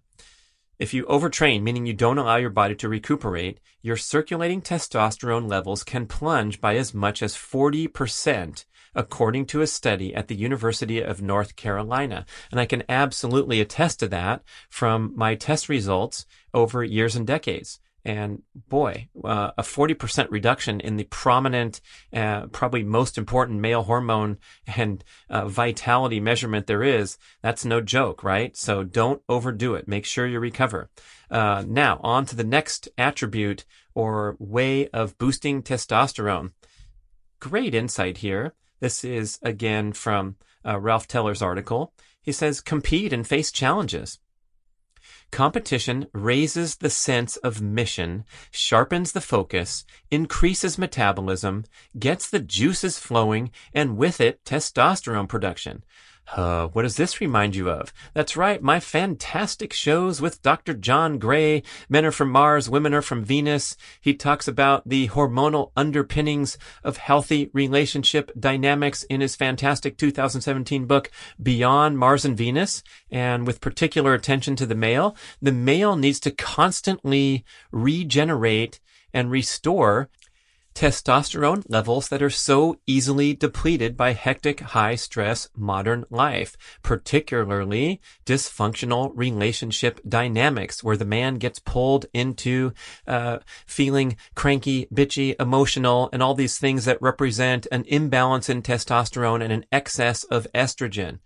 if 0.78 0.92
you 0.92 1.04
overtrain, 1.04 1.62
meaning 1.62 1.86
you 1.86 1.92
don't 1.92 2.18
allow 2.18 2.36
your 2.36 2.50
body 2.50 2.74
to 2.74 2.88
recuperate, 2.88 3.60
your 3.82 3.96
circulating 3.96 4.60
testosterone 4.60 5.48
levels 5.48 5.84
can 5.84 6.06
plunge 6.06 6.60
by 6.60 6.76
as 6.76 6.92
much 6.92 7.22
as 7.22 7.36
40%, 7.36 8.64
according 8.94 9.46
to 9.46 9.60
a 9.60 9.66
study 9.66 10.12
at 10.14 10.26
the 10.26 10.34
University 10.34 11.00
of 11.00 11.22
North 11.22 11.54
Carolina. 11.54 12.26
And 12.50 12.58
I 12.58 12.66
can 12.66 12.82
absolutely 12.88 13.60
attest 13.60 14.00
to 14.00 14.08
that 14.08 14.42
from 14.68 15.12
my 15.14 15.36
test 15.36 15.68
results 15.68 16.26
over 16.52 16.82
years 16.82 17.14
and 17.14 17.26
decades. 17.26 17.78
And 18.04 18.42
boy, 18.68 19.08
uh, 19.22 19.52
a 19.56 19.62
40% 19.62 20.26
reduction 20.30 20.80
in 20.80 20.96
the 20.96 21.04
prominent, 21.04 21.80
uh, 22.12 22.46
probably 22.48 22.82
most 22.82 23.16
important 23.16 23.60
male 23.60 23.84
hormone 23.84 24.38
and 24.66 25.04
uh, 25.30 25.46
vitality 25.46 26.18
measurement 26.18 26.66
there 26.66 26.82
is, 26.82 27.16
that's 27.42 27.64
no 27.64 27.80
joke, 27.80 28.24
right? 28.24 28.56
So 28.56 28.82
don't 28.82 29.22
overdo 29.28 29.74
it. 29.74 29.86
Make 29.86 30.04
sure 30.04 30.26
you 30.26 30.40
recover. 30.40 30.90
Uh, 31.30 31.64
now, 31.66 32.00
on 32.02 32.26
to 32.26 32.36
the 32.36 32.44
next 32.44 32.88
attribute 32.98 33.64
or 33.94 34.36
way 34.38 34.88
of 34.88 35.16
boosting 35.18 35.62
testosterone. 35.62 36.52
Great 37.40 37.74
insight 37.74 38.18
here. 38.18 38.54
This 38.80 39.04
is 39.04 39.38
again 39.42 39.92
from 39.92 40.36
uh, 40.66 40.78
Ralph 40.80 41.06
Teller's 41.06 41.42
article. 41.42 41.92
He 42.20 42.32
says, 42.32 42.60
compete 42.60 43.12
and 43.12 43.26
face 43.26 43.50
challenges. 43.50 44.18
Competition 45.32 46.06
raises 46.12 46.76
the 46.76 46.90
sense 46.90 47.38
of 47.38 47.62
mission, 47.62 48.26
sharpens 48.50 49.12
the 49.12 49.20
focus, 49.22 49.86
increases 50.10 50.76
metabolism, 50.76 51.64
gets 51.98 52.28
the 52.28 52.38
juices 52.38 52.98
flowing, 52.98 53.50
and 53.72 53.96
with 53.96 54.20
it, 54.20 54.44
testosterone 54.44 55.26
production. 55.26 55.84
Uh, 56.32 56.68
what 56.68 56.82
does 56.82 56.96
this 56.96 57.20
remind 57.20 57.54
you 57.54 57.68
of? 57.68 57.92
That's 58.14 58.36
right, 58.36 58.62
my 58.62 58.80
fantastic 58.80 59.72
shows 59.72 60.20
with 60.20 60.42
Dr. 60.42 60.72
John 60.72 61.18
Gray. 61.18 61.62
Men 61.88 62.06
are 62.06 62.10
from 62.10 62.30
Mars, 62.30 62.70
women 62.70 62.94
are 62.94 63.02
from 63.02 63.24
Venus. 63.24 63.76
He 64.00 64.14
talks 64.14 64.48
about 64.48 64.88
the 64.88 65.08
hormonal 65.08 65.72
underpinnings 65.76 66.56
of 66.82 66.96
healthy 66.96 67.50
relationship 67.52 68.30
dynamics 68.38 69.02
in 69.04 69.20
his 69.20 69.36
fantastic 69.36 69.98
2017 69.98 70.86
book, 70.86 71.10
Beyond 71.42 71.98
Mars 71.98 72.24
and 72.24 72.36
Venus, 72.36 72.82
and 73.10 73.46
with 73.46 73.60
particular 73.60 74.14
attention 74.14 74.56
to 74.56 74.66
the 74.66 74.74
male. 74.74 75.14
The 75.42 75.52
male 75.52 75.96
needs 75.96 76.20
to 76.20 76.30
constantly 76.30 77.44
regenerate 77.70 78.80
and 79.12 79.30
restore 79.30 80.08
testosterone 80.74 81.64
levels 81.68 82.08
that 82.08 82.22
are 82.22 82.30
so 82.30 82.78
easily 82.86 83.34
depleted 83.34 83.96
by 83.96 84.12
hectic, 84.12 84.60
high 84.60 84.94
stress 84.94 85.48
modern 85.56 86.04
life, 86.10 86.56
particularly 86.82 88.00
dysfunctional 88.24 89.12
relationship 89.14 90.00
dynamics 90.08 90.82
where 90.82 90.96
the 90.96 91.04
man 91.04 91.36
gets 91.36 91.58
pulled 91.58 92.06
into 92.12 92.72
uh, 93.06 93.38
feeling 93.66 94.16
cranky, 94.34 94.86
bitchy, 94.92 95.34
emotional, 95.40 96.08
and 96.12 96.22
all 96.22 96.34
these 96.34 96.58
things 96.58 96.84
that 96.84 97.00
represent 97.02 97.66
an 97.70 97.84
imbalance 97.86 98.48
in 98.48 98.62
testosterone 98.62 99.42
and 99.42 99.52
an 99.52 99.64
excess 99.72 100.24
of 100.24 100.46
estrogen. 100.54 101.18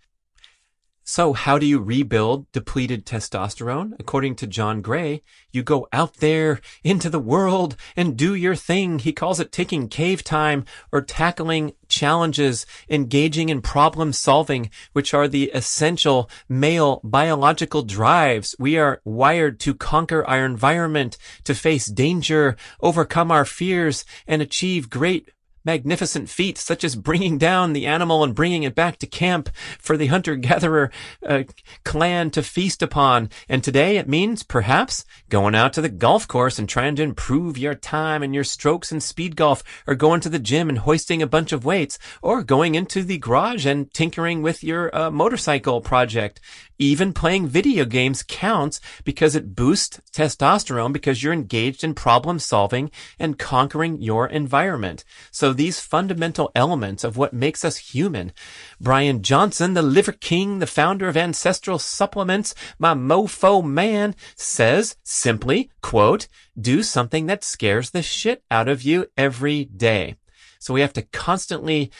So 1.09 1.31
how 1.31 1.57
do 1.57 1.65
you 1.65 1.79
rebuild 1.79 2.51
depleted 2.51 3.05
testosterone? 3.05 3.93
According 3.97 4.35
to 4.35 4.45
John 4.45 4.81
Gray, 4.81 5.23
you 5.53 5.63
go 5.63 5.87
out 5.93 6.15
there 6.15 6.59
into 6.83 7.09
the 7.09 7.17
world 7.17 7.77
and 7.95 8.17
do 8.17 8.35
your 8.35 8.57
thing. 8.57 8.99
He 8.99 9.13
calls 9.13 9.39
it 9.39 9.53
taking 9.53 9.87
cave 9.87 10.21
time 10.21 10.65
or 10.91 11.01
tackling 11.01 11.71
challenges, 11.87 12.65
engaging 12.89 13.47
in 13.47 13.61
problem 13.61 14.11
solving, 14.11 14.69
which 14.91 15.13
are 15.13 15.29
the 15.29 15.49
essential 15.53 16.29
male 16.49 16.99
biological 17.05 17.83
drives. 17.83 18.53
We 18.59 18.77
are 18.77 18.99
wired 19.05 19.61
to 19.61 19.75
conquer 19.75 20.25
our 20.25 20.45
environment, 20.45 21.17
to 21.45 21.55
face 21.55 21.85
danger, 21.85 22.57
overcome 22.81 23.31
our 23.31 23.45
fears, 23.45 24.03
and 24.27 24.41
achieve 24.41 24.89
great 24.89 25.29
magnificent 25.67 26.29
feats 26.29 26.63
such 26.63 26.85
as 26.85 26.95
bringing 26.95 27.37
down 27.37 27.73
the 27.73 27.85
animal 27.85 28.23
and 28.23 28.33
bringing 28.33 28.63
it 28.63 28.73
back 28.73 28.97
to 28.97 29.05
camp 29.05 29.49
for 29.77 29.97
the 29.97 30.07
hunter-gatherer 30.07 30.89
uh, 31.27 31.43
clan 31.83 32.31
to 32.31 32.41
feast 32.41 32.81
upon. 32.81 33.29
And 33.49 33.61
today 33.61 33.97
it 33.97 34.07
means 34.07 34.43
perhaps 34.43 35.03
going 35.27 35.55
out 35.55 35.73
to 35.73 35.81
the 35.81 35.89
golf 35.89 36.25
course 36.25 36.57
and 36.57 36.69
trying 36.69 36.95
to 36.95 37.03
improve 37.03 37.57
your 37.57 37.75
time 37.75 38.23
and 38.23 38.33
your 38.33 38.45
strokes 38.45 38.93
in 38.93 39.01
speed 39.01 39.35
golf 39.35 39.61
or 39.85 39.93
going 39.93 40.21
to 40.21 40.29
the 40.29 40.39
gym 40.39 40.69
and 40.69 40.79
hoisting 40.79 41.21
a 41.21 41.27
bunch 41.27 41.51
of 41.51 41.65
weights 41.65 41.99
or 42.21 42.43
going 42.43 42.75
into 42.75 43.03
the 43.03 43.17
garage 43.17 43.65
and 43.65 43.93
tinkering 43.93 44.41
with 44.41 44.63
your 44.63 44.95
uh, 44.95 45.11
motorcycle 45.11 45.81
project. 45.81 46.39
Even 46.79 47.11
playing 47.11 47.47
video 47.47 47.85
games 47.85 48.23
counts 48.23 48.79
because 49.03 49.35
it 49.35 49.55
boosts 49.55 49.99
testosterone 50.13 50.93
because 50.93 51.23
you're 51.23 51.33
engaged 51.33 51.83
in 51.83 51.93
problem 51.93 52.39
solving 52.39 52.91
and 53.19 53.39
conquering 53.39 53.99
your 53.99 54.27
environment. 54.27 55.03
So 55.31 55.53
these 55.57 55.79
fundamental 55.79 56.51
elements 56.55 57.03
of 57.03 57.17
what 57.17 57.33
makes 57.33 57.65
us 57.65 57.77
human. 57.77 58.31
Brian 58.79 59.21
Johnson, 59.21 59.73
the 59.73 59.81
liver 59.81 60.11
king, 60.13 60.59
the 60.59 60.67
founder 60.67 61.07
of 61.07 61.17
ancestral 61.17 61.79
supplements, 61.79 62.55
my 62.79 62.93
mofo 62.93 63.63
man 63.63 64.15
says 64.35 64.95
simply, 65.03 65.69
quote, 65.81 66.27
do 66.59 66.81
something 66.83 67.25
that 67.25 67.43
scares 67.43 67.89
the 67.89 68.01
shit 68.01 68.43
out 68.49 68.67
of 68.67 68.83
you 68.83 69.07
every 69.17 69.65
day. 69.65 70.15
So 70.59 70.73
we 70.73 70.81
have 70.81 70.93
to 70.93 71.01
constantly 71.01 71.91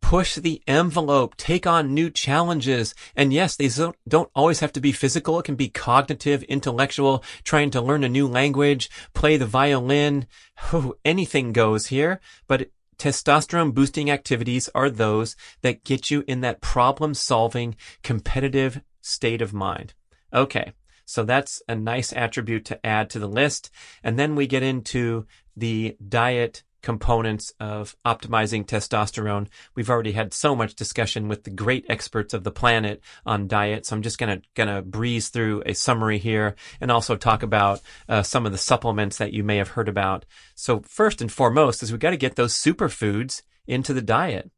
push 0.00 0.34
the 0.36 0.62
envelope, 0.66 1.36
take 1.36 1.66
on 1.66 1.94
new 1.94 2.10
challenges. 2.10 2.94
And 3.14 3.32
yes, 3.32 3.56
these 3.56 3.76
don't, 3.76 3.96
don't 4.08 4.30
always 4.34 4.60
have 4.60 4.72
to 4.72 4.80
be 4.80 4.92
physical. 4.92 5.38
It 5.38 5.44
can 5.44 5.54
be 5.54 5.68
cognitive, 5.68 6.42
intellectual, 6.44 7.22
trying 7.44 7.70
to 7.70 7.80
learn 7.80 8.02
a 8.02 8.08
new 8.08 8.26
language, 8.26 8.90
play 9.14 9.36
the 9.36 9.46
violin. 9.46 10.26
Oh, 10.72 10.94
anything 11.04 11.52
goes 11.52 11.86
here, 11.86 12.20
but 12.48 12.70
testosterone 13.00 13.72
boosting 13.72 14.10
activities 14.10 14.68
are 14.74 14.90
those 14.90 15.34
that 15.62 15.84
get 15.84 16.10
you 16.10 16.22
in 16.28 16.42
that 16.42 16.60
problem 16.60 17.14
solving 17.14 17.74
competitive 18.02 18.82
state 19.00 19.40
of 19.40 19.54
mind. 19.54 19.94
Okay. 20.32 20.72
So 21.06 21.24
that's 21.24 21.60
a 21.66 21.74
nice 21.74 22.12
attribute 22.12 22.64
to 22.66 22.86
add 22.86 23.10
to 23.10 23.18
the 23.18 23.26
list. 23.26 23.70
And 24.04 24.18
then 24.18 24.36
we 24.36 24.46
get 24.46 24.62
into 24.62 25.26
the 25.56 25.96
diet 26.06 26.62
components 26.82 27.52
of 27.60 27.96
optimizing 28.04 28.64
testosterone. 28.64 29.48
We've 29.74 29.90
already 29.90 30.12
had 30.12 30.32
so 30.34 30.54
much 30.54 30.74
discussion 30.74 31.28
with 31.28 31.44
the 31.44 31.50
great 31.50 31.86
experts 31.88 32.34
of 32.34 32.44
the 32.44 32.50
planet 32.50 33.02
on 33.26 33.48
diet. 33.48 33.86
So 33.86 33.96
I'm 33.96 34.02
just 34.02 34.18
going 34.18 34.40
to, 34.40 34.46
going 34.54 34.74
to 34.74 34.82
breeze 34.82 35.28
through 35.28 35.62
a 35.66 35.74
summary 35.74 36.18
here 36.18 36.54
and 36.80 36.90
also 36.90 37.16
talk 37.16 37.42
about 37.42 37.80
uh, 38.08 38.22
some 38.22 38.46
of 38.46 38.52
the 38.52 38.58
supplements 38.58 39.18
that 39.18 39.32
you 39.32 39.44
may 39.44 39.56
have 39.56 39.68
heard 39.68 39.88
about. 39.88 40.24
So 40.54 40.80
first 40.80 41.20
and 41.20 41.30
foremost 41.30 41.82
is 41.82 41.92
we 41.92 41.98
got 41.98 42.10
to 42.10 42.16
get 42.16 42.36
those 42.36 42.54
superfoods 42.54 43.42
into 43.66 43.92
the 43.92 44.02
diet. 44.02 44.50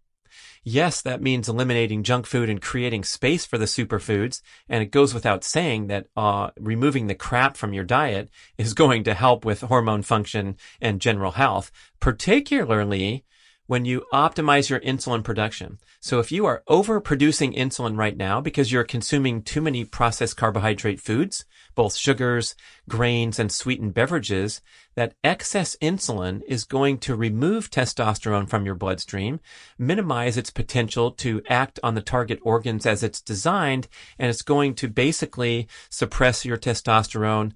Yes, 0.65 1.03
that 1.03 1.21
means 1.21 1.49
eliminating 1.49 2.05
junk 2.05 2.25
food 2.25 2.49
and 2.49 2.63
creating 2.63 3.03
space 3.03 3.45
for 3.45 3.59
the 3.59 3.65
superfoods. 3.65 4.43
And 4.69 4.83
it 4.83 4.93
goes 4.93 5.13
without 5.13 5.43
saying 5.43 5.89
that 5.89 6.07
uh, 6.17 6.51
removing 6.59 7.09
the 7.09 7.17
crap 7.17 7.57
from 7.57 7.73
your 7.73 7.85
diet 7.85 8.31
is 8.59 8.75
going 8.83 9.03
to 9.05 9.15
help 9.15 9.45
with 9.45 9.63
hormone 9.63 10.03
function 10.03 10.57
and 10.81 11.01
general 11.01 11.33
health, 11.33 11.73
particularly 11.99 13.25
when 13.73 13.87
you 13.87 14.05
optimize 14.13 14.69
your 14.69 14.81
insulin 14.81 15.25
production. 15.25 15.79
So 15.99 16.21
if 16.21 16.31
you 16.31 16.45
are 16.45 16.63
overproducing 16.69 17.57
insulin 17.57 17.97
right 17.97 18.15
now 18.15 18.39
because 18.39 18.71
you're 18.71 18.85
consuming 18.85 19.41
too 19.41 19.63
many 19.63 19.83
processed 19.87 20.37
carbohydrate 20.37 21.01
foods, 21.01 21.47
both 21.75 21.95
sugars, 21.97 22.55
grains, 22.87 23.39
and 23.39 23.51
sweetened 23.51 23.95
beverages, 23.95 24.61
that 24.95 25.15
excess 25.25 25.75
insulin 25.81 26.43
is 26.47 26.65
going 26.65 26.99
to 26.99 27.17
remove 27.17 27.71
testosterone 27.71 28.47
from 28.47 28.67
your 28.67 28.75
bloodstream, 28.75 29.41
minimize 29.79 30.37
its 30.37 30.51
potential 30.51 31.11
to 31.11 31.41
act 31.49 31.81
on 31.83 31.95
the 31.95 32.03
target 32.03 32.41
organs 32.43 32.85
as 32.85 33.03
it's 33.03 33.23
designed, 33.23 33.89
and 34.19 34.29
it's 34.29 34.43
going 34.43 34.75
to 34.75 34.87
basically 34.87 35.67
suppress 35.89 36.45
your 36.45 36.59
testosterone. 36.59 37.53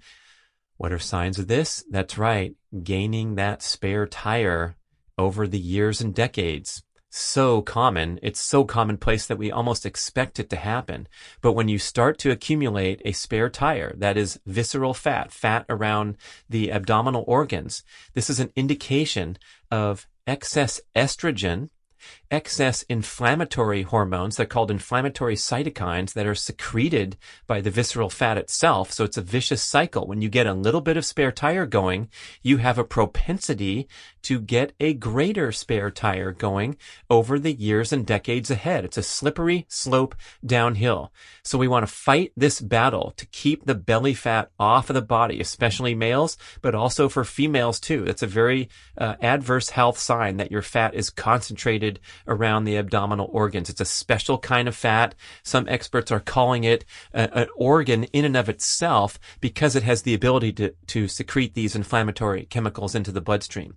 What 0.78 0.94
are 0.94 0.98
signs 0.98 1.38
of 1.38 1.48
this? 1.48 1.84
That's 1.90 2.16
right, 2.16 2.54
gaining 2.82 3.34
that 3.34 3.62
spare 3.62 4.06
tire 4.06 4.76
over 5.18 5.46
the 5.46 5.58
years 5.58 6.00
and 6.00 6.14
decades 6.14 6.82
so 7.16 7.62
common. 7.62 8.18
It's 8.22 8.40
so 8.40 8.64
commonplace 8.64 9.26
that 9.26 9.38
we 9.38 9.50
almost 9.50 9.86
expect 9.86 10.38
it 10.38 10.50
to 10.50 10.56
happen. 10.56 11.08
But 11.40 11.52
when 11.52 11.68
you 11.68 11.78
start 11.78 12.18
to 12.18 12.30
accumulate 12.30 13.00
a 13.04 13.12
spare 13.12 13.48
tire, 13.48 13.94
that 13.96 14.16
is 14.16 14.38
visceral 14.44 14.94
fat, 14.94 15.32
fat 15.32 15.64
around 15.68 16.16
the 16.48 16.70
abdominal 16.70 17.24
organs, 17.26 17.82
this 18.14 18.28
is 18.28 18.38
an 18.38 18.52
indication 18.54 19.38
of 19.70 20.06
excess 20.26 20.80
estrogen 20.94 21.70
excess 22.30 22.82
inflammatory 22.82 23.82
hormones. 23.82 24.36
They're 24.36 24.46
called 24.46 24.70
inflammatory 24.70 25.36
cytokines 25.36 26.12
that 26.14 26.26
are 26.26 26.34
secreted 26.34 27.16
by 27.46 27.60
the 27.60 27.70
visceral 27.70 28.10
fat 28.10 28.38
itself. 28.38 28.92
So 28.92 29.04
it's 29.04 29.16
a 29.16 29.22
vicious 29.22 29.62
cycle. 29.62 30.06
When 30.06 30.22
you 30.22 30.28
get 30.28 30.46
a 30.46 30.54
little 30.54 30.80
bit 30.80 30.96
of 30.96 31.04
spare 31.04 31.32
tire 31.32 31.66
going, 31.66 32.08
you 32.42 32.58
have 32.58 32.78
a 32.78 32.84
propensity 32.84 33.88
to 34.22 34.40
get 34.40 34.72
a 34.80 34.92
greater 34.92 35.52
spare 35.52 35.88
tire 35.88 36.32
going 36.32 36.76
over 37.08 37.38
the 37.38 37.52
years 37.52 37.92
and 37.92 38.04
decades 38.04 38.50
ahead. 38.50 38.84
It's 38.84 38.98
a 38.98 39.02
slippery 39.02 39.66
slope 39.68 40.16
downhill. 40.44 41.12
So 41.44 41.58
we 41.58 41.68
want 41.68 41.86
to 41.86 41.92
fight 41.94 42.32
this 42.36 42.60
battle 42.60 43.12
to 43.18 43.26
keep 43.26 43.64
the 43.64 43.76
belly 43.76 44.14
fat 44.14 44.50
off 44.58 44.90
of 44.90 44.94
the 44.94 45.02
body, 45.02 45.40
especially 45.40 45.94
males, 45.94 46.36
but 46.60 46.74
also 46.74 47.08
for 47.08 47.22
females 47.22 47.78
too. 47.78 48.04
It's 48.04 48.22
a 48.22 48.26
very 48.26 48.68
uh, 48.98 49.14
adverse 49.22 49.70
health 49.70 49.98
sign 49.98 50.38
that 50.38 50.50
your 50.50 50.62
fat 50.62 50.94
is 50.94 51.08
concentrated 51.08 52.00
around 52.26 52.64
the 52.64 52.76
abdominal 52.76 53.28
organs. 53.32 53.68
It's 53.68 53.80
a 53.80 53.84
special 53.84 54.38
kind 54.38 54.68
of 54.68 54.76
fat. 54.76 55.14
Some 55.42 55.68
experts 55.68 56.10
are 56.10 56.20
calling 56.20 56.64
it 56.64 56.84
a, 57.12 57.38
an 57.38 57.48
organ 57.56 58.04
in 58.04 58.24
and 58.24 58.36
of 58.36 58.48
itself 58.48 59.18
because 59.40 59.76
it 59.76 59.82
has 59.82 60.02
the 60.02 60.14
ability 60.14 60.52
to, 60.54 60.74
to 60.88 61.08
secrete 61.08 61.54
these 61.54 61.76
inflammatory 61.76 62.46
chemicals 62.46 62.94
into 62.94 63.12
the 63.12 63.20
bloodstream. 63.20 63.74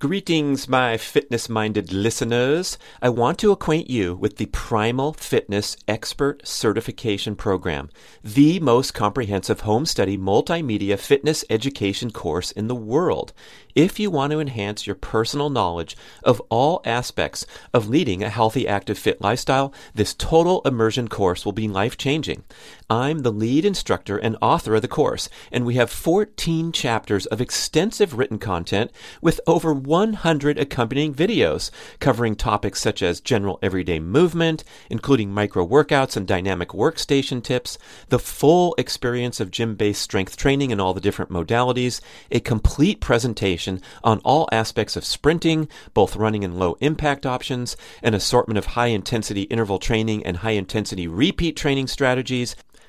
Greetings, 0.00 0.68
my 0.68 0.96
fitness 0.96 1.48
minded 1.48 1.92
listeners. 1.92 2.78
I 3.00 3.08
want 3.08 3.38
to 3.38 3.52
acquaint 3.52 3.88
you 3.88 4.16
with 4.16 4.36
the 4.36 4.46
Primal 4.46 5.12
Fitness 5.12 5.76
Expert 5.86 6.46
Certification 6.46 7.36
Program, 7.36 7.88
the 8.22 8.58
most 8.58 8.92
comprehensive 8.92 9.60
home 9.60 9.86
study 9.86 10.18
multimedia 10.18 10.98
fitness 10.98 11.44
education 11.48 12.10
course 12.10 12.50
in 12.50 12.66
the 12.66 12.74
world. 12.74 13.32
If 13.74 13.98
you 13.98 14.10
want 14.10 14.32
to 14.32 14.40
enhance 14.40 14.86
your 14.86 14.94
personal 14.94 15.50
knowledge 15.50 15.96
of 16.22 16.40
all 16.48 16.80
aspects 16.84 17.46
of 17.72 17.88
leading 17.88 18.22
a 18.22 18.28
healthy, 18.28 18.68
active, 18.68 18.98
fit 18.98 19.20
lifestyle, 19.20 19.72
this 19.94 20.14
total 20.14 20.60
immersion 20.64 21.08
course 21.08 21.44
will 21.44 21.52
be 21.52 21.66
life 21.66 21.96
changing. 21.96 22.44
I'm 22.88 23.20
the 23.20 23.32
lead 23.32 23.64
instructor 23.64 24.16
and 24.16 24.36
author 24.40 24.74
of 24.74 24.82
the 24.82 24.88
course, 24.88 25.28
and 25.50 25.64
we 25.64 25.74
have 25.74 25.90
14 25.90 26.70
chapters 26.70 27.26
of 27.26 27.40
extensive 27.40 28.16
written 28.16 28.38
content 28.38 28.92
with 29.20 29.40
over 29.46 29.74
100 29.84 30.58
accompanying 30.58 31.14
videos 31.14 31.70
covering 32.00 32.34
topics 32.34 32.80
such 32.80 33.02
as 33.02 33.20
general 33.20 33.58
everyday 33.62 34.00
movement, 34.00 34.64
including 34.90 35.32
micro 35.32 35.66
workouts 35.66 36.16
and 36.16 36.26
dynamic 36.26 36.70
workstation 36.70 37.42
tips, 37.42 37.78
the 38.08 38.18
full 38.18 38.74
experience 38.78 39.40
of 39.40 39.50
gym 39.50 39.76
based 39.76 40.02
strength 40.02 40.36
training 40.36 40.70
in 40.70 40.80
all 40.80 40.94
the 40.94 41.00
different 41.00 41.30
modalities, 41.30 42.00
a 42.30 42.40
complete 42.40 43.00
presentation 43.00 43.80
on 44.02 44.18
all 44.24 44.48
aspects 44.50 44.96
of 44.96 45.04
sprinting, 45.04 45.68
both 45.92 46.16
running 46.16 46.44
and 46.44 46.58
low 46.58 46.76
impact 46.80 47.24
options, 47.24 47.76
an 48.02 48.14
assortment 48.14 48.58
of 48.58 48.66
high 48.66 48.88
intensity 48.88 49.42
interval 49.42 49.78
training 49.78 50.24
and 50.24 50.38
high 50.38 50.50
intensity 50.50 51.06
repeat 51.06 51.56
training 51.56 51.86
strategies, 51.86 52.56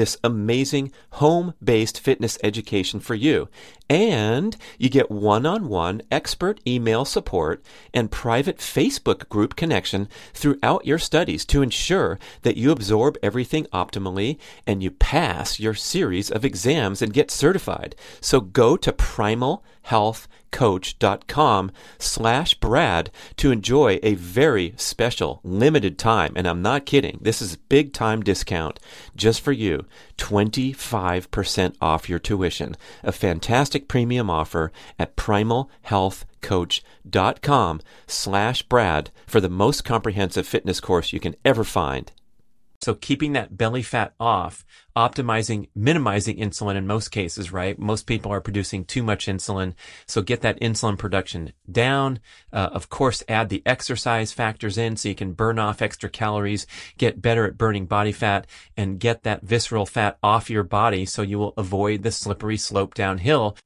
this 0.00 0.16
amazing 0.24 0.90
home 1.10 1.52
based 1.62 2.00
fitness 2.00 2.38
education 2.42 3.00
for 3.00 3.14
you. 3.14 3.48
And 3.90 4.56
you 4.78 4.88
get 4.88 5.10
one 5.10 5.44
on 5.44 5.68
one 5.68 6.00
expert 6.12 6.60
email 6.64 7.04
support 7.04 7.60
and 7.92 8.08
private 8.08 8.58
Facebook 8.58 9.28
group 9.28 9.56
connection 9.56 10.08
throughout 10.32 10.86
your 10.86 10.98
studies 10.98 11.44
to 11.46 11.60
ensure 11.60 12.20
that 12.42 12.56
you 12.56 12.70
absorb 12.70 13.18
everything 13.20 13.66
optimally 13.72 14.38
and 14.64 14.80
you 14.80 14.92
pass 14.92 15.58
your 15.58 15.74
series 15.74 16.30
of 16.30 16.44
exams 16.44 17.02
and 17.02 17.12
get 17.12 17.32
certified. 17.32 17.96
So 18.20 18.40
go 18.40 18.76
to 18.76 18.92
primalhealthcoach.com 18.92 21.72
slash 21.98 22.54
Brad 22.54 23.10
to 23.38 23.50
enjoy 23.50 23.98
a 24.04 24.14
very 24.14 24.72
special 24.76 25.40
limited 25.42 25.98
time. 25.98 26.34
And 26.36 26.46
I'm 26.46 26.62
not 26.62 26.86
kidding. 26.86 27.18
This 27.20 27.42
is 27.42 27.56
big 27.56 27.92
time 27.92 28.22
discount 28.22 28.78
just 29.16 29.40
for 29.40 29.50
you. 29.50 29.84
25% 30.20 31.74
off 31.80 32.08
your 32.08 32.20
tuition. 32.20 32.76
A 33.02 33.10
fantastic 33.10 33.88
premium 33.88 34.30
offer 34.30 34.70
at 34.98 35.16
primalhealthcoach.com 35.16 37.80
slash 38.06 38.62
Brad 38.62 39.10
for 39.26 39.40
the 39.40 39.48
most 39.48 39.84
comprehensive 39.84 40.46
fitness 40.46 40.78
course 40.78 41.12
you 41.12 41.18
can 41.18 41.34
ever 41.44 41.64
find. 41.64 42.12
So 42.82 42.94
keeping 42.94 43.34
that 43.34 43.58
belly 43.58 43.82
fat 43.82 44.14
off, 44.18 44.64
optimizing, 44.96 45.68
minimizing 45.74 46.38
insulin 46.38 46.76
in 46.76 46.86
most 46.86 47.10
cases, 47.10 47.52
right? 47.52 47.78
Most 47.78 48.06
people 48.06 48.32
are 48.32 48.40
producing 48.40 48.86
too 48.86 49.02
much 49.02 49.26
insulin. 49.26 49.74
So 50.06 50.22
get 50.22 50.40
that 50.40 50.58
insulin 50.60 50.98
production 50.98 51.52
down. 51.70 52.20
Uh, 52.52 52.70
of 52.72 52.88
course, 52.88 53.22
add 53.28 53.50
the 53.50 53.62
exercise 53.66 54.32
factors 54.32 54.78
in 54.78 54.96
so 54.96 55.10
you 55.10 55.14
can 55.14 55.32
burn 55.32 55.58
off 55.58 55.82
extra 55.82 56.08
calories, 56.08 56.66
get 56.96 57.20
better 57.20 57.44
at 57.44 57.58
burning 57.58 57.84
body 57.84 58.12
fat 58.12 58.46
and 58.78 58.98
get 58.98 59.24
that 59.24 59.42
visceral 59.42 59.84
fat 59.84 60.18
off 60.22 60.48
your 60.48 60.64
body 60.64 61.04
so 61.04 61.20
you 61.20 61.38
will 61.38 61.54
avoid 61.58 62.02
the 62.02 62.10
slippery 62.10 62.56
slope 62.56 62.94
downhill 62.94 63.56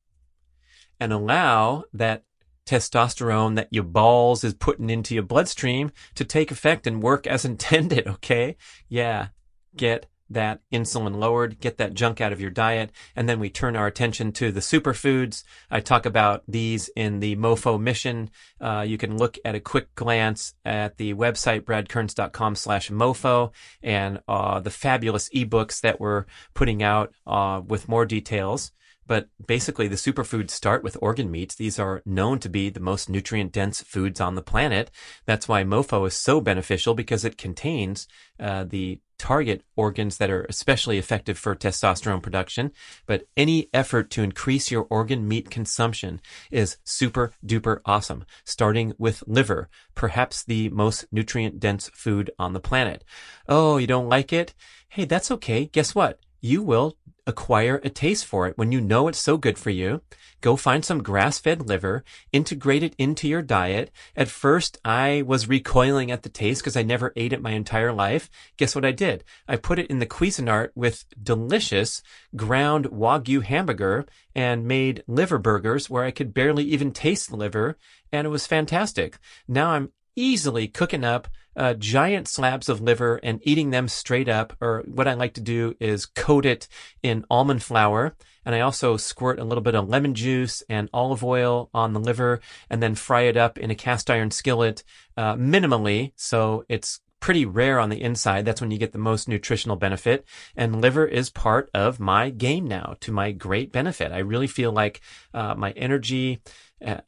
and 0.98 1.12
allow 1.12 1.84
that 1.92 2.24
testosterone 2.66 3.56
that 3.56 3.68
your 3.70 3.84
balls 3.84 4.44
is 4.44 4.54
putting 4.54 4.90
into 4.90 5.14
your 5.14 5.22
bloodstream 5.22 5.92
to 6.14 6.24
take 6.24 6.50
effect 6.50 6.86
and 6.86 7.02
work 7.02 7.26
as 7.26 7.44
intended. 7.44 8.06
Okay. 8.06 8.56
Yeah. 8.88 9.28
Get 9.76 10.06
that 10.30 10.60
insulin 10.72 11.16
lowered, 11.16 11.60
get 11.60 11.78
that 11.78 11.94
junk 11.94 12.20
out 12.20 12.32
of 12.32 12.40
your 12.40 12.50
diet. 12.50 12.90
And 13.14 13.28
then 13.28 13.40
we 13.40 13.50
turn 13.50 13.76
our 13.76 13.86
attention 13.86 14.32
to 14.32 14.50
the 14.50 14.60
superfoods. 14.60 15.44
I 15.70 15.80
talk 15.80 16.06
about 16.06 16.42
these 16.48 16.88
in 16.96 17.20
the 17.20 17.36
MOFO 17.36 17.80
mission. 17.80 18.30
Uh, 18.60 18.84
you 18.86 18.98
can 18.98 19.16
look 19.16 19.38
at 19.44 19.54
a 19.54 19.60
quick 19.60 19.94
glance 19.94 20.54
at 20.64 20.96
the 20.96 21.14
website, 21.14 21.62
bradkearns.com 21.62 22.54
slash 22.54 22.90
MOFO 22.90 23.52
and, 23.82 24.20
uh, 24.26 24.60
the 24.60 24.70
fabulous 24.70 25.28
ebooks 25.30 25.80
that 25.80 26.00
we're 26.00 26.24
putting 26.54 26.82
out, 26.82 27.12
uh, 27.26 27.60
with 27.64 27.88
more 27.88 28.06
details. 28.06 28.72
But 29.06 29.28
basically, 29.46 29.88
the 29.88 29.96
superfoods 29.96 30.50
start 30.50 30.82
with 30.82 30.96
organ 31.00 31.30
meats. 31.30 31.54
These 31.54 31.78
are 31.78 32.02
known 32.04 32.38
to 32.40 32.48
be 32.48 32.70
the 32.70 32.80
most 32.80 33.08
nutrient 33.08 33.52
dense 33.52 33.82
foods 33.82 34.20
on 34.20 34.34
the 34.34 34.42
planet. 34.42 34.90
That's 35.26 35.48
why 35.48 35.64
MOFO 35.64 36.06
is 36.06 36.14
so 36.14 36.40
beneficial 36.40 36.94
because 36.94 37.24
it 37.24 37.38
contains 37.38 38.08
uh, 38.40 38.64
the 38.64 39.00
target 39.18 39.62
organs 39.76 40.18
that 40.18 40.30
are 40.30 40.44
especially 40.48 40.98
effective 40.98 41.38
for 41.38 41.54
testosterone 41.54 42.22
production. 42.22 42.72
But 43.06 43.26
any 43.36 43.68
effort 43.72 44.10
to 44.10 44.22
increase 44.22 44.70
your 44.70 44.86
organ 44.90 45.26
meat 45.26 45.50
consumption 45.50 46.20
is 46.50 46.78
super 46.84 47.32
duper 47.44 47.80
awesome, 47.84 48.24
starting 48.44 48.94
with 48.98 49.22
liver, 49.26 49.68
perhaps 49.94 50.42
the 50.42 50.68
most 50.70 51.06
nutrient 51.12 51.60
dense 51.60 51.90
food 51.94 52.30
on 52.38 52.52
the 52.52 52.60
planet. 52.60 53.04
Oh, 53.48 53.76
you 53.76 53.86
don't 53.86 54.08
like 54.08 54.32
it? 54.32 54.54
Hey, 54.88 55.04
that's 55.04 55.30
okay. 55.30 55.66
Guess 55.66 55.94
what? 55.94 56.18
You 56.40 56.62
will 56.62 56.96
acquire 57.26 57.80
a 57.82 57.90
taste 57.90 58.26
for 58.26 58.46
it. 58.46 58.56
When 58.58 58.72
you 58.72 58.80
know 58.80 59.08
it's 59.08 59.18
so 59.18 59.36
good 59.36 59.58
for 59.58 59.70
you, 59.70 60.02
go 60.40 60.56
find 60.56 60.84
some 60.84 61.02
grass 61.02 61.38
fed 61.38 61.66
liver, 61.66 62.04
integrate 62.32 62.82
it 62.82 62.94
into 62.98 63.28
your 63.28 63.42
diet. 63.42 63.90
At 64.14 64.28
first, 64.28 64.78
I 64.84 65.22
was 65.22 65.48
recoiling 65.48 66.10
at 66.10 66.22
the 66.22 66.28
taste 66.28 66.62
because 66.62 66.76
I 66.76 66.82
never 66.82 67.12
ate 67.16 67.32
it 67.32 67.42
my 67.42 67.52
entire 67.52 67.92
life. 67.92 68.28
Guess 68.56 68.74
what 68.74 68.84
I 68.84 68.92
did? 68.92 69.24
I 69.48 69.56
put 69.56 69.78
it 69.78 69.88
in 69.88 69.98
the 69.98 70.06
Cuisinart 70.06 70.70
with 70.74 71.04
delicious 71.22 72.02
ground 72.36 72.86
Wagyu 72.86 73.42
hamburger 73.42 74.06
and 74.34 74.66
made 74.66 75.02
liver 75.06 75.38
burgers 75.38 75.88
where 75.88 76.04
I 76.04 76.10
could 76.10 76.34
barely 76.34 76.64
even 76.64 76.92
taste 76.92 77.30
the 77.30 77.36
liver. 77.36 77.78
And 78.12 78.26
it 78.26 78.30
was 78.30 78.46
fantastic. 78.46 79.18
Now 79.48 79.70
I'm 79.70 79.92
easily 80.16 80.68
cooking 80.68 81.04
up 81.04 81.28
uh, 81.56 81.74
giant 81.74 82.28
slabs 82.28 82.68
of 82.68 82.80
liver 82.80 83.16
and 83.22 83.40
eating 83.42 83.70
them 83.70 83.88
straight 83.88 84.28
up. 84.28 84.56
Or 84.60 84.82
what 84.86 85.08
I 85.08 85.14
like 85.14 85.34
to 85.34 85.40
do 85.40 85.74
is 85.80 86.06
coat 86.06 86.46
it 86.46 86.68
in 87.02 87.24
almond 87.30 87.62
flour. 87.62 88.16
And 88.44 88.54
I 88.54 88.60
also 88.60 88.96
squirt 88.96 89.38
a 89.38 89.44
little 89.44 89.62
bit 89.62 89.74
of 89.74 89.88
lemon 89.88 90.14
juice 90.14 90.62
and 90.68 90.90
olive 90.92 91.24
oil 91.24 91.70
on 91.72 91.92
the 91.92 92.00
liver 92.00 92.40
and 92.68 92.82
then 92.82 92.94
fry 92.94 93.22
it 93.22 93.36
up 93.36 93.56
in 93.58 93.70
a 93.70 93.74
cast 93.74 94.10
iron 94.10 94.30
skillet, 94.30 94.84
uh, 95.16 95.34
minimally. 95.34 96.12
So 96.16 96.64
it's 96.68 97.00
pretty 97.20 97.46
rare 97.46 97.80
on 97.80 97.88
the 97.88 98.02
inside. 98.02 98.44
That's 98.44 98.60
when 98.60 98.70
you 98.70 98.76
get 98.76 98.92
the 98.92 98.98
most 98.98 99.28
nutritional 99.28 99.76
benefit. 99.76 100.26
And 100.54 100.82
liver 100.82 101.06
is 101.06 101.30
part 101.30 101.70
of 101.72 101.98
my 101.98 102.28
game 102.28 102.66
now 102.66 102.96
to 103.00 103.12
my 103.12 103.32
great 103.32 103.72
benefit. 103.72 104.12
I 104.12 104.18
really 104.18 104.46
feel 104.46 104.72
like 104.72 105.00
uh, 105.32 105.54
my 105.54 105.70
energy 105.70 106.42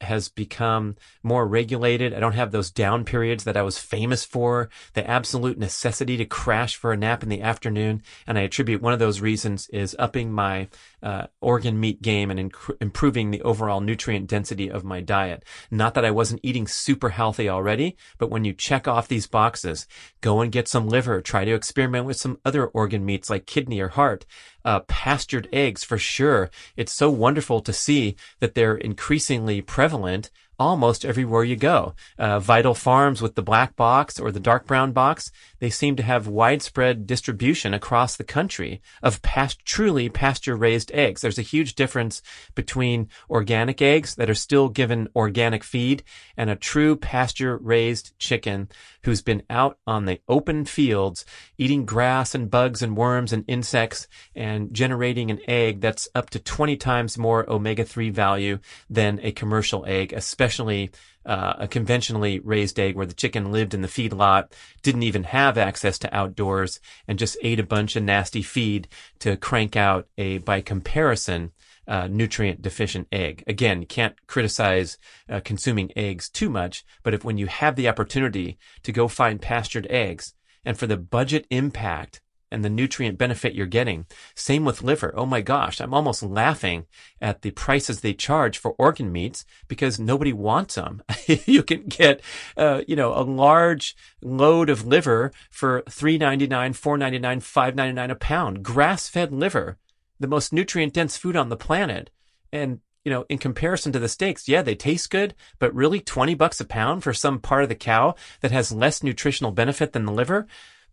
has 0.01 0.29
become 0.29 0.95
more 1.23 1.47
regulated. 1.47 2.13
I 2.13 2.19
don't 2.19 2.33
have 2.33 2.51
those 2.51 2.71
down 2.71 3.05
periods 3.05 3.43
that 3.43 3.57
I 3.57 3.61
was 3.61 3.77
famous 3.77 4.25
for, 4.25 4.69
the 4.93 5.07
absolute 5.09 5.57
necessity 5.57 6.17
to 6.17 6.25
crash 6.25 6.75
for 6.75 6.91
a 6.91 6.97
nap 6.97 7.23
in 7.23 7.29
the 7.29 7.41
afternoon. 7.41 8.01
And 8.25 8.37
I 8.37 8.41
attribute 8.41 8.81
one 8.81 8.93
of 8.93 8.99
those 8.99 9.21
reasons 9.21 9.69
is 9.69 9.95
upping 9.99 10.31
my 10.31 10.67
uh, 11.03 11.27
organ 11.41 11.79
meat 11.79 12.01
game 12.01 12.31
and 12.31 12.51
inc- 12.51 12.77
improving 12.81 13.31
the 13.31 13.41
overall 13.41 13.81
nutrient 13.81 14.27
density 14.27 14.69
of 14.69 14.83
my 14.83 14.99
diet. 15.01 15.43
Not 15.69 15.93
that 15.93 16.05
I 16.05 16.11
wasn't 16.11 16.41
eating 16.43 16.67
super 16.67 17.09
healthy 17.09 17.47
already, 17.47 17.97
but 18.17 18.29
when 18.29 18.45
you 18.45 18.53
check 18.53 18.87
off 18.87 19.07
these 19.07 19.27
boxes, 19.27 19.87
go 20.21 20.41
and 20.41 20.51
get 20.51 20.67
some 20.67 20.87
liver, 20.87 21.21
try 21.21 21.45
to 21.45 21.53
experiment 21.53 22.05
with 22.05 22.17
some 22.17 22.39
other 22.43 22.65
organ 22.67 23.05
meats 23.05 23.29
like 23.29 23.45
kidney 23.45 23.79
or 23.79 23.89
heart, 23.89 24.25
uh, 24.67 24.81
pastured 24.81 25.47
eggs 25.53 25.85
for 25.85 25.97
sure. 25.97 26.51
It's 26.75 26.91
so 26.91 27.09
wonderful 27.09 27.61
to 27.61 27.71
see 27.71 28.17
that 28.41 28.53
they're 28.53 28.75
increasingly 28.75 29.61
prevalent 29.61 30.29
almost 30.59 31.05
everywhere 31.05 31.45
you 31.45 31.55
go. 31.55 31.93
Uh, 32.19 32.39
Vital 32.41 32.73
Farms 32.73 33.21
with 33.21 33.35
the 33.35 33.41
black 33.41 33.77
box 33.77 34.19
or 34.19 34.29
the 34.29 34.41
dark 34.41 34.65
brown 34.65 34.91
box, 34.91 35.31
they 35.59 35.69
seem 35.69 35.95
to 35.95 36.03
have 36.03 36.27
widespread 36.27 37.07
distribution 37.07 37.73
across 37.73 38.15
the 38.15 38.23
country 38.23 38.81
of 39.01 39.21
past, 39.21 39.65
truly 39.65 40.09
pasture 40.09 40.55
raised 40.55 40.91
eggs. 40.93 41.21
There's 41.21 41.39
a 41.39 41.43
huge 41.43 41.75
difference 41.75 42.21
between 42.55 43.09
organic 43.29 43.81
eggs 43.81 44.15
that 44.15 44.29
are 44.29 44.35
still 44.35 44.69
given 44.69 45.09
organic 45.15 45.63
feed 45.63 46.03
and 46.35 46.49
a 46.49 46.55
true 46.55 46.95
pasture 46.95 47.57
raised 47.57 48.17
chicken 48.19 48.69
who's 49.03 49.21
been 49.21 49.43
out 49.49 49.77
on 49.87 50.05
the 50.05 50.19
open 50.27 50.65
fields 50.65 51.25
eating 51.57 51.85
grass 51.85 52.35
and 52.35 52.49
bugs 52.49 52.81
and 52.81 52.97
worms 52.97 53.33
and 53.33 53.45
insects 53.47 54.07
and 54.35 54.73
generating 54.73 55.31
an 55.31 55.39
egg 55.47 55.81
that's 55.81 56.07
up 56.13 56.29
to 56.29 56.39
20 56.39 56.75
times 56.77 57.17
more 57.17 57.49
omega-3 57.49 58.11
value 58.11 58.59
than 58.89 59.19
a 59.23 59.31
commercial 59.31 59.85
egg, 59.87 60.13
especially 60.13 60.91
uh, 61.27 61.53
a 61.59 61.67
conventionally 61.67 62.39
raised 62.39 62.79
egg 62.79 62.95
where 62.95 63.05
the 63.05 63.13
chicken 63.13 63.51
lived 63.51 63.73
in 63.73 63.81
the 63.81 63.87
feedlot, 63.87 64.51
didn't 64.81 65.03
even 65.03 65.25
have 65.25 65.57
access 65.57 65.99
to 65.99 66.15
outdoors, 66.15 66.79
and 67.07 67.19
just 67.19 67.37
ate 67.43 67.59
a 67.59 67.63
bunch 67.63 67.95
of 67.95 68.03
nasty 68.03 68.41
feed 68.41 68.87
to 69.19 69.35
crank 69.35 69.75
out 69.75 70.07
a, 70.17 70.37
by 70.39 70.61
comparison, 70.61 71.51
uh, 71.87 72.07
nutrient 72.07 72.61
deficient 72.61 73.07
egg. 73.11 73.43
Again, 73.45 73.81
you 73.81 73.87
can't 73.87 74.15
criticize 74.27 74.97
uh, 75.29 75.41
consuming 75.41 75.91
eggs 75.97 76.29
too 76.29 76.49
much, 76.49 76.85
but 77.03 77.13
if 77.13 77.25
when 77.25 77.37
you 77.37 77.47
have 77.47 77.75
the 77.75 77.89
opportunity 77.89 78.57
to 78.83 78.91
go 78.91 79.07
find 79.07 79.41
pastured 79.41 79.87
eggs 79.89 80.33
and 80.63 80.77
for 80.77 80.87
the 80.87 80.97
budget 80.97 81.45
impact 81.49 82.21
and 82.51 82.63
the 82.63 82.69
nutrient 82.69 83.17
benefit 83.17 83.53
you're 83.53 83.65
getting. 83.65 84.05
Same 84.35 84.65
with 84.65 84.83
liver. 84.83 85.13
Oh 85.15 85.25
my 85.25 85.41
gosh, 85.41 85.79
I'm 85.79 85.93
almost 85.93 86.23
laughing 86.23 86.85
at 87.21 87.41
the 87.41 87.51
prices 87.51 88.01
they 88.01 88.13
charge 88.13 88.57
for 88.57 88.75
organ 88.77 89.11
meats 89.11 89.45
because 89.67 89.99
nobody 89.99 90.33
wants 90.33 90.75
them. 90.75 91.01
you 91.27 91.63
can 91.63 91.83
get, 91.83 92.21
uh, 92.55 92.81
you 92.87 92.95
know, 92.95 93.13
a 93.13 93.21
large 93.21 93.95
load 94.21 94.69
of 94.69 94.85
liver 94.85 95.31
for 95.49 95.83
three 95.89 96.17
ninety 96.17 96.47
nine, 96.47 96.73
four 96.73 96.97
ninety 96.97 97.19
nine, 97.19 97.39
five 97.39 97.75
ninety 97.75 97.93
nine 97.93 98.11
a 98.11 98.15
pound. 98.15 98.63
Grass 98.63 99.07
fed 99.07 99.31
liver, 99.31 99.77
the 100.19 100.27
most 100.27 100.53
nutrient 100.53 100.93
dense 100.93 101.17
food 101.17 101.35
on 101.35 101.49
the 101.49 101.57
planet, 101.57 102.09
and 102.51 102.79
you 103.03 103.11
know, 103.11 103.25
in 103.29 103.37
comparison 103.37 103.93
to 103.93 103.99
the 103.99 104.09
steaks, 104.09 104.49
yeah, 104.49 104.61
they 104.61 104.75
taste 104.75 105.09
good, 105.09 105.33
but 105.59 105.73
really 105.73 106.01
20 106.01 106.35
bucks 106.35 106.59
a 106.59 106.65
pound 106.65 107.03
for 107.03 107.13
some 107.13 107.39
part 107.39 107.63
of 107.63 107.69
the 107.69 107.75
cow 107.75 108.15
that 108.41 108.51
has 108.51 108.69
less 108.69 109.01
nutritional 109.01 109.53
benefit 109.53 109.93
than 109.93 110.05
the 110.05 110.11
liver 110.11 110.45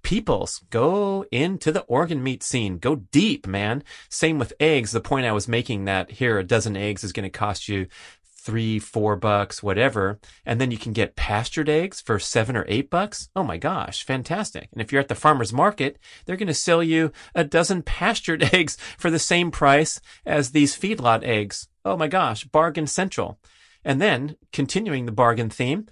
peoples. 0.04 0.62
Go 0.70 1.24
into 1.32 1.72
the 1.72 1.82
organ 1.82 2.22
meat 2.22 2.44
scene. 2.44 2.78
Go 2.78 2.96
deep, 2.96 3.46
man. 3.46 3.82
Same 4.08 4.38
with 4.38 4.52
eggs. 4.60 4.92
The 4.92 5.00
point 5.00 5.26
I 5.26 5.32
was 5.32 5.48
making 5.48 5.86
that 5.86 6.12
here 6.12 6.38
a 6.38 6.44
dozen 6.44 6.76
eggs 6.76 7.02
is 7.02 7.12
going 7.12 7.24
to 7.24 7.30
cost 7.30 7.68
you 7.68 7.88
three, 8.44 8.78
four 8.78 9.16
bucks, 9.16 9.62
whatever. 9.62 10.20
And 10.44 10.60
then 10.60 10.70
you 10.70 10.76
can 10.76 10.92
get 10.92 11.16
pastured 11.16 11.68
eggs 11.68 12.00
for 12.00 12.18
seven 12.18 12.56
or 12.56 12.66
eight 12.68 12.90
bucks. 12.90 13.30
Oh 13.34 13.42
my 13.42 13.56
gosh, 13.56 14.04
fantastic. 14.04 14.68
And 14.70 14.82
if 14.82 14.92
you're 14.92 15.00
at 15.00 15.08
the 15.08 15.14
farmer's 15.14 15.52
market, 15.52 15.98
they're 16.24 16.36
going 16.36 16.48
to 16.48 16.54
sell 16.54 16.82
you 16.82 17.10
a 17.34 17.42
dozen 17.42 17.82
pastured 17.96 18.42
eggs 18.54 18.76
for 18.98 19.10
the 19.10 19.18
same 19.18 19.50
price 19.50 20.00
as 20.26 20.50
these 20.50 20.76
feedlot 20.76 21.24
eggs. 21.24 21.68
Oh 21.84 21.96
my 21.96 22.06
gosh, 22.06 22.44
bargain 22.44 22.86
central. 22.86 23.38
And 23.82 24.00
then 24.00 24.36
continuing 24.52 25.06
the 25.06 25.12
bargain 25.12 25.50
theme, 25.50 25.86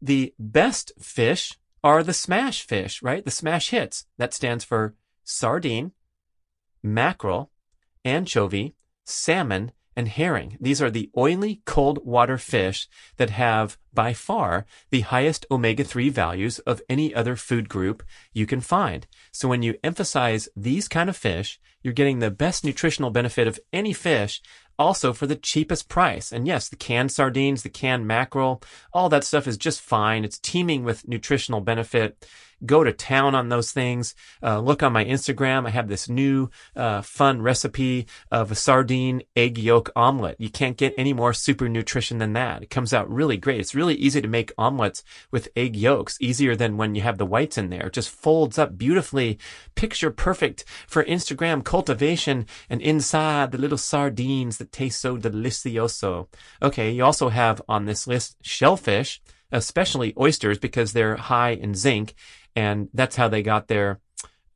the 0.00 0.34
best 0.38 0.92
fish 0.98 1.58
are 1.82 2.02
the 2.02 2.12
smash 2.12 2.66
fish, 2.66 3.02
right? 3.02 3.24
The 3.24 3.30
smash 3.30 3.70
hits. 3.70 4.06
That 4.16 4.34
stands 4.34 4.64
for 4.64 4.94
sardine, 5.24 5.92
mackerel, 6.82 7.50
anchovy, 8.04 8.74
salmon, 9.04 9.72
and 9.96 10.06
herring. 10.06 10.56
These 10.60 10.80
are 10.80 10.92
the 10.92 11.10
oily 11.16 11.60
cold 11.64 12.06
water 12.06 12.38
fish 12.38 12.86
that 13.16 13.30
have 13.30 13.76
by 13.92 14.12
far 14.12 14.64
the 14.90 15.00
highest 15.00 15.44
omega-3 15.50 16.12
values 16.12 16.60
of 16.60 16.80
any 16.88 17.12
other 17.12 17.34
food 17.34 17.68
group 17.68 18.04
you 18.32 18.46
can 18.46 18.60
find. 18.60 19.08
So 19.32 19.48
when 19.48 19.62
you 19.62 19.74
emphasize 19.82 20.48
these 20.54 20.86
kind 20.86 21.10
of 21.10 21.16
fish, 21.16 21.58
you're 21.82 21.92
getting 21.94 22.20
the 22.20 22.30
best 22.30 22.64
nutritional 22.64 23.10
benefit 23.10 23.48
of 23.48 23.58
any 23.72 23.92
fish 23.92 24.40
also 24.78 25.12
for 25.12 25.26
the 25.26 25.36
cheapest 25.36 25.88
price. 25.88 26.32
And 26.32 26.46
yes, 26.46 26.68
the 26.68 26.76
canned 26.76 27.12
sardines, 27.12 27.62
the 27.62 27.68
canned 27.68 28.06
mackerel, 28.06 28.62
all 28.92 29.08
that 29.08 29.24
stuff 29.24 29.46
is 29.46 29.56
just 29.56 29.80
fine. 29.80 30.24
It's 30.24 30.38
teeming 30.38 30.84
with 30.84 31.08
nutritional 31.08 31.60
benefit 31.60 32.24
go 32.64 32.82
to 32.84 32.92
town 32.92 33.34
on 33.34 33.48
those 33.48 33.70
things. 33.72 34.14
Uh, 34.42 34.60
look 34.60 34.82
on 34.82 34.92
my 34.92 35.04
Instagram. 35.04 35.66
I 35.66 35.70
have 35.70 35.88
this 35.88 36.08
new 36.08 36.50
uh, 36.74 37.02
fun 37.02 37.42
recipe 37.42 38.06
of 38.30 38.50
a 38.50 38.54
sardine 38.54 39.22
egg 39.36 39.58
yolk 39.58 39.90
omelet. 39.94 40.36
You 40.38 40.50
can't 40.50 40.76
get 40.76 40.94
any 40.98 41.12
more 41.12 41.32
super 41.32 41.68
nutrition 41.68 42.18
than 42.18 42.32
that. 42.32 42.62
It 42.62 42.70
comes 42.70 42.92
out 42.92 43.10
really 43.10 43.36
great. 43.36 43.60
It's 43.60 43.74
really 43.74 43.94
easy 43.94 44.20
to 44.20 44.28
make 44.28 44.52
omelets 44.58 45.04
with 45.30 45.48
egg 45.56 45.76
yolks, 45.76 46.18
easier 46.20 46.56
than 46.56 46.76
when 46.76 46.94
you 46.94 47.02
have 47.02 47.18
the 47.18 47.26
whites 47.26 47.58
in 47.58 47.70
there. 47.70 47.86
It 47.86 47.92
just 47.92 48.10
folds 48.10 48.58
up 48.58 48.76
beautifully, 48.76 49.38
picture 49.74 50.10
perfect 50.10 50.64
for 50.86 51.04
Instagram 51.04 51.64
cultivation 51.64 52.46
and 52.68 52.80
inside 52.80 53.52
the 53.52 53.58
little 53.58 53.78
sardines 53.78 54.58
that 54.58 54.67
taste 54.72 55.00
so 55.00 55.16
delicioso. 55.16 56.28
Okay, 56.62 56.90
you 56.90 57.04
also 57.04 57.28
have 57.28 57.62
on 57.68 57.84
this 57.84 58.06
list 58.06 58.36
shellfish 58.42 59.20
especially 59.52 60.14
oysters 60.18 60.58
because 60.58 60.92
they're 60.92 61.16
high 61.16 61.50
in 61.50 61.74
zinc 61.74 62.14
and 62.54 62.88
that's 62.92 63.16
how 63.16 63.28
they 63.28 63.42
got 63.42 63.68
their 63.68 64.00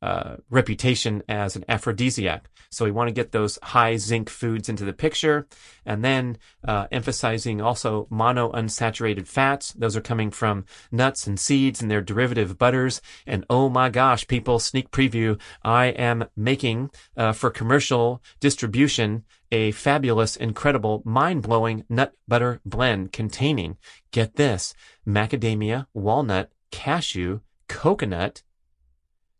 uh, 0.03 0.35
reputation 0.49 1.23
as 1.29 1.55
an 1.55 1.63
aphrodisiac. 1.69 2.49
So 2.69 2.83
we 2.83 2.91
want 2.91 3.07
to 3.07 3.13
get 3.13 3.31
those 3.31 3.57
high 3.63 3.95
zinc 3.95 4.29
foods 4.29 4.67
into 4.67 4.83
the 4.83 4.91
picture, 4.91 5.47
and 5.85 6.03
then 6.03 6.37
uh, 6.67 6.87
emphasizing 6.91 7.61
also 7.61 8.07
monounsaturated 8.11 9.27
fats. 9.27 9.71
Those 9.71 9.95
are 9.95 10.01
coming 10.01 10.29
from 10.29 10.65
nuts 10.91 11.25
and 11.25 11.39
seeds 11.39 11.81
and 11.81 11.89
their 11.89 12.01
derivative 12.01 12.57
butters. 12.57 13.01
And 13.25 13.45
oh 13.49 13.69
my 13.69 13.89
gosh, 13.89 14.27
people, 14.27 14.59
sneak 14.59 14.91
preview! 14.91 15.39
I 15.63 15.85
am 15.85 16.25
making 16.35 16.89
uh, 17.15 17.31
for 17.31 17.49
commercial 17.49 18.21
distribution 18.41 19.23
a 19.53 19.71
fabulous, 19.71 20.35
incredible, 20.35 21.01
mind-blowing 21.05 21.85
nut 21.87 22.13
butter 22.27 22.59
blend 22.65 23.13
containing, 23.13 23.77
get 24.11 24.35
this, 24.35 24.73
macadamia, 25.07 25.85
walnut, 25.93 26.51
cashew, 26.71 27.39
coconut, 27.69 28.41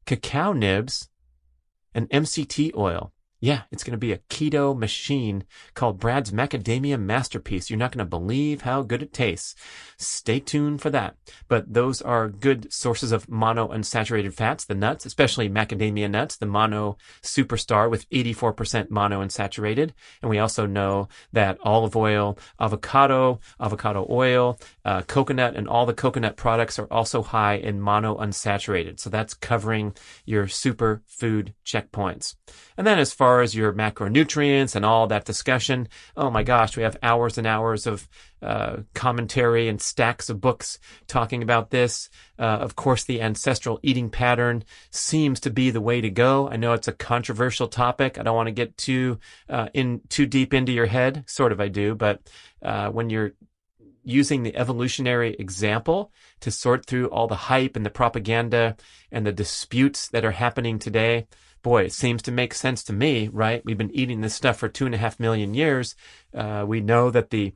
cacao 0.05 0.53
nibs, 0.53 1.09
and 1.93 2.09
MCT 2.09 2.75
oil. 2.75 3.12
Yeah, 3.43 3.63
it's 3.73 3.83
going 3.83 3.91
to 3.91 3.97
be 3.97 4.13
a 4.13 4.19
keto 4.29 4.73
machine 4.73 5.43
called 5.73 5.99
Brad's 5.99 6.31
Macadamia 6.31 6.97
Masterpiece. 6.97 7.69
You're 7.69 7.77
not 7.77 7.91
going 7.91 8.05
to 8.05 8.09
believe 8.09 8.61
how 8.61 8.83
good 8.83 9.03
it 9.03 9.11
tastes. 9.11 9.53
Stay 9.97 10.39
tuned 10.39 10.81
for 10.81 10.89
that. 10.91 11.17
But 11.49 11.73
those 11.73 12.01
are 12.01 12.29
good 12.29 12.71
sources 12.71 13.11
of 13.11 13.27
monounsaturated 13.27 14.33
fats, 14.33 14.63
the 14.63 14.75
nuts, 14.75 15.05
especially 15.05 15.49
macadamia 15.49 16.09
nuts, 16.09 16.37
the 16.37 16.45
mono 16.45 16.95
superstar 17.21 17.89
with 17.89 18.09
84% 18.11 18.87
monounsaturated. 18.87 19.91
And 20.21 20.29
we 20.29 20.39
also 20.39 20.65
know 20.65 21.09
that 21.33 21.57
olive 21.63 21.97
oil, 21.97 22.37
avocado, 22.61 23.41
avocado 23.59 24.07
oil, 24.09 24.57
uh, 24.85 25.01
coconut, 25.01 25.57
and 25.57 25.67
all 25.67 25.85
the 25.85 25.93
coconut 25.93 26.37
products 26.37 26.79
are 26.79 26.87
also 26.89 27.21
high 27.21 27.55
in 27.55 27.81
monounsaturated. 27.81 29.01
So 29.01 29.09
that's 29.09 29.33
covering 29.33 29.95
your 30.25 30.45
superfood 30.45 31.51
checkpoints. 31.65 32.35
And 32.77 32.87
then 32.87 32.99
as 32.99 33.11
far 33.11 33.32
as 33.41 33.55
your 33.55 33.73
macronutrients 33.73 34.75
and 34.75 34.85
all 34.85 35.07
that 35.07 35.25
discussion, 35.25 35.87
oh 36.15 36.29
my 36.29 36.43
gosh, 36.43 36.77
we 36.77 36.83
have 36.83 36.97
hours 37.01 37.37
and 37.37 37.47
hours 37.47 37.87
of 37.87 38.07
uh, 38.41 38.77
commentary 38.93 39.67
and 39.69 39.81
stacks 39.81 40.29
of 40.29 40.41
books 40.41 40.79
talking 41.07 41.41
about 41.41 41.69
this. 41.69 42.09
Uh, 42.37 42.43
of 42.43 42.75
course, 42.75 43.03
the 43.03 43.21
ancestral 43.21 43.79
eating 43.83 44.09
pattern 44.09 44.63
seems 44.91 45.39
to 45.39 45.49
be 45.49 45.69
the 45.69 45.81
way 45.81 46.01
to 46.01 46.09
go. 46.09 46.49
I 46.49 46.57
know 46.57 46.73
it's 46.73 46.87
a 46.87 46.93
controversial 46.93 47.67
topic. 47.67 48.19
I 48.19 48.23
don't 48.23 48.35
want 48.35 48.47
to 48.47 48.51
get 48.51 48.77
too 48.77 49.19
uh, 49.49 49.69
in 49.73 50.01
too 50.09 50.25
deep 50.25 50.53
into 50.53 50.71
your 50.71 50.87
head. 50.87 51.23
Sort 51.27 51.51
of, 51.51 51.61
I 51.61 51.69
do, 51.69 51.95
but 51.95 52.29
uh, 52.61 52.89
when 52.89 53.09
you're 53.09 53.33
using 54.03 54.43
the 54.43 54.55
evolutionary 54.55 55.35
example 55.39 56.11
to 56.41 56.51
sort 56.51 56.85
through 56.85 57.07
all 57.07 57.27
the 57.27 57.35
hype 57.35 57.75
and 57.75 57.85
the 57.85 57.89
propaganda 57.89 58.75
and 59.11 59.25
the 59.25 59.31
disputes 59.31 60.09
that 60.09 60.25
are 60.25 60.31
happening 60.31 60.77
today 60.77 61.25
boy, 61.63 61.83
it 61.83 61.93
seems 61.93 62.21
to 62.23 62.31
make 62.31 62.53
sense 62.53 62.83
to 62.83 62.93
me, 62.93 63.29
right? 63.29 63.63
We've 63.65 63.77
been 63.77 63.95
eating 63.95 64.21
this 64.21 64.35
stuff 64.35 64.57
for 64.57 64.69
two 64.69 64.85
and 64.85 64.93
a 64.93 64.99
half 64.99 65.19
million 65.19 65.53
years. 65.53 65.95
Uh, 66.33 66.65
we 66.67 66.81
know 66.81 67.09
that 67.09 67.31
the 67.31 67.53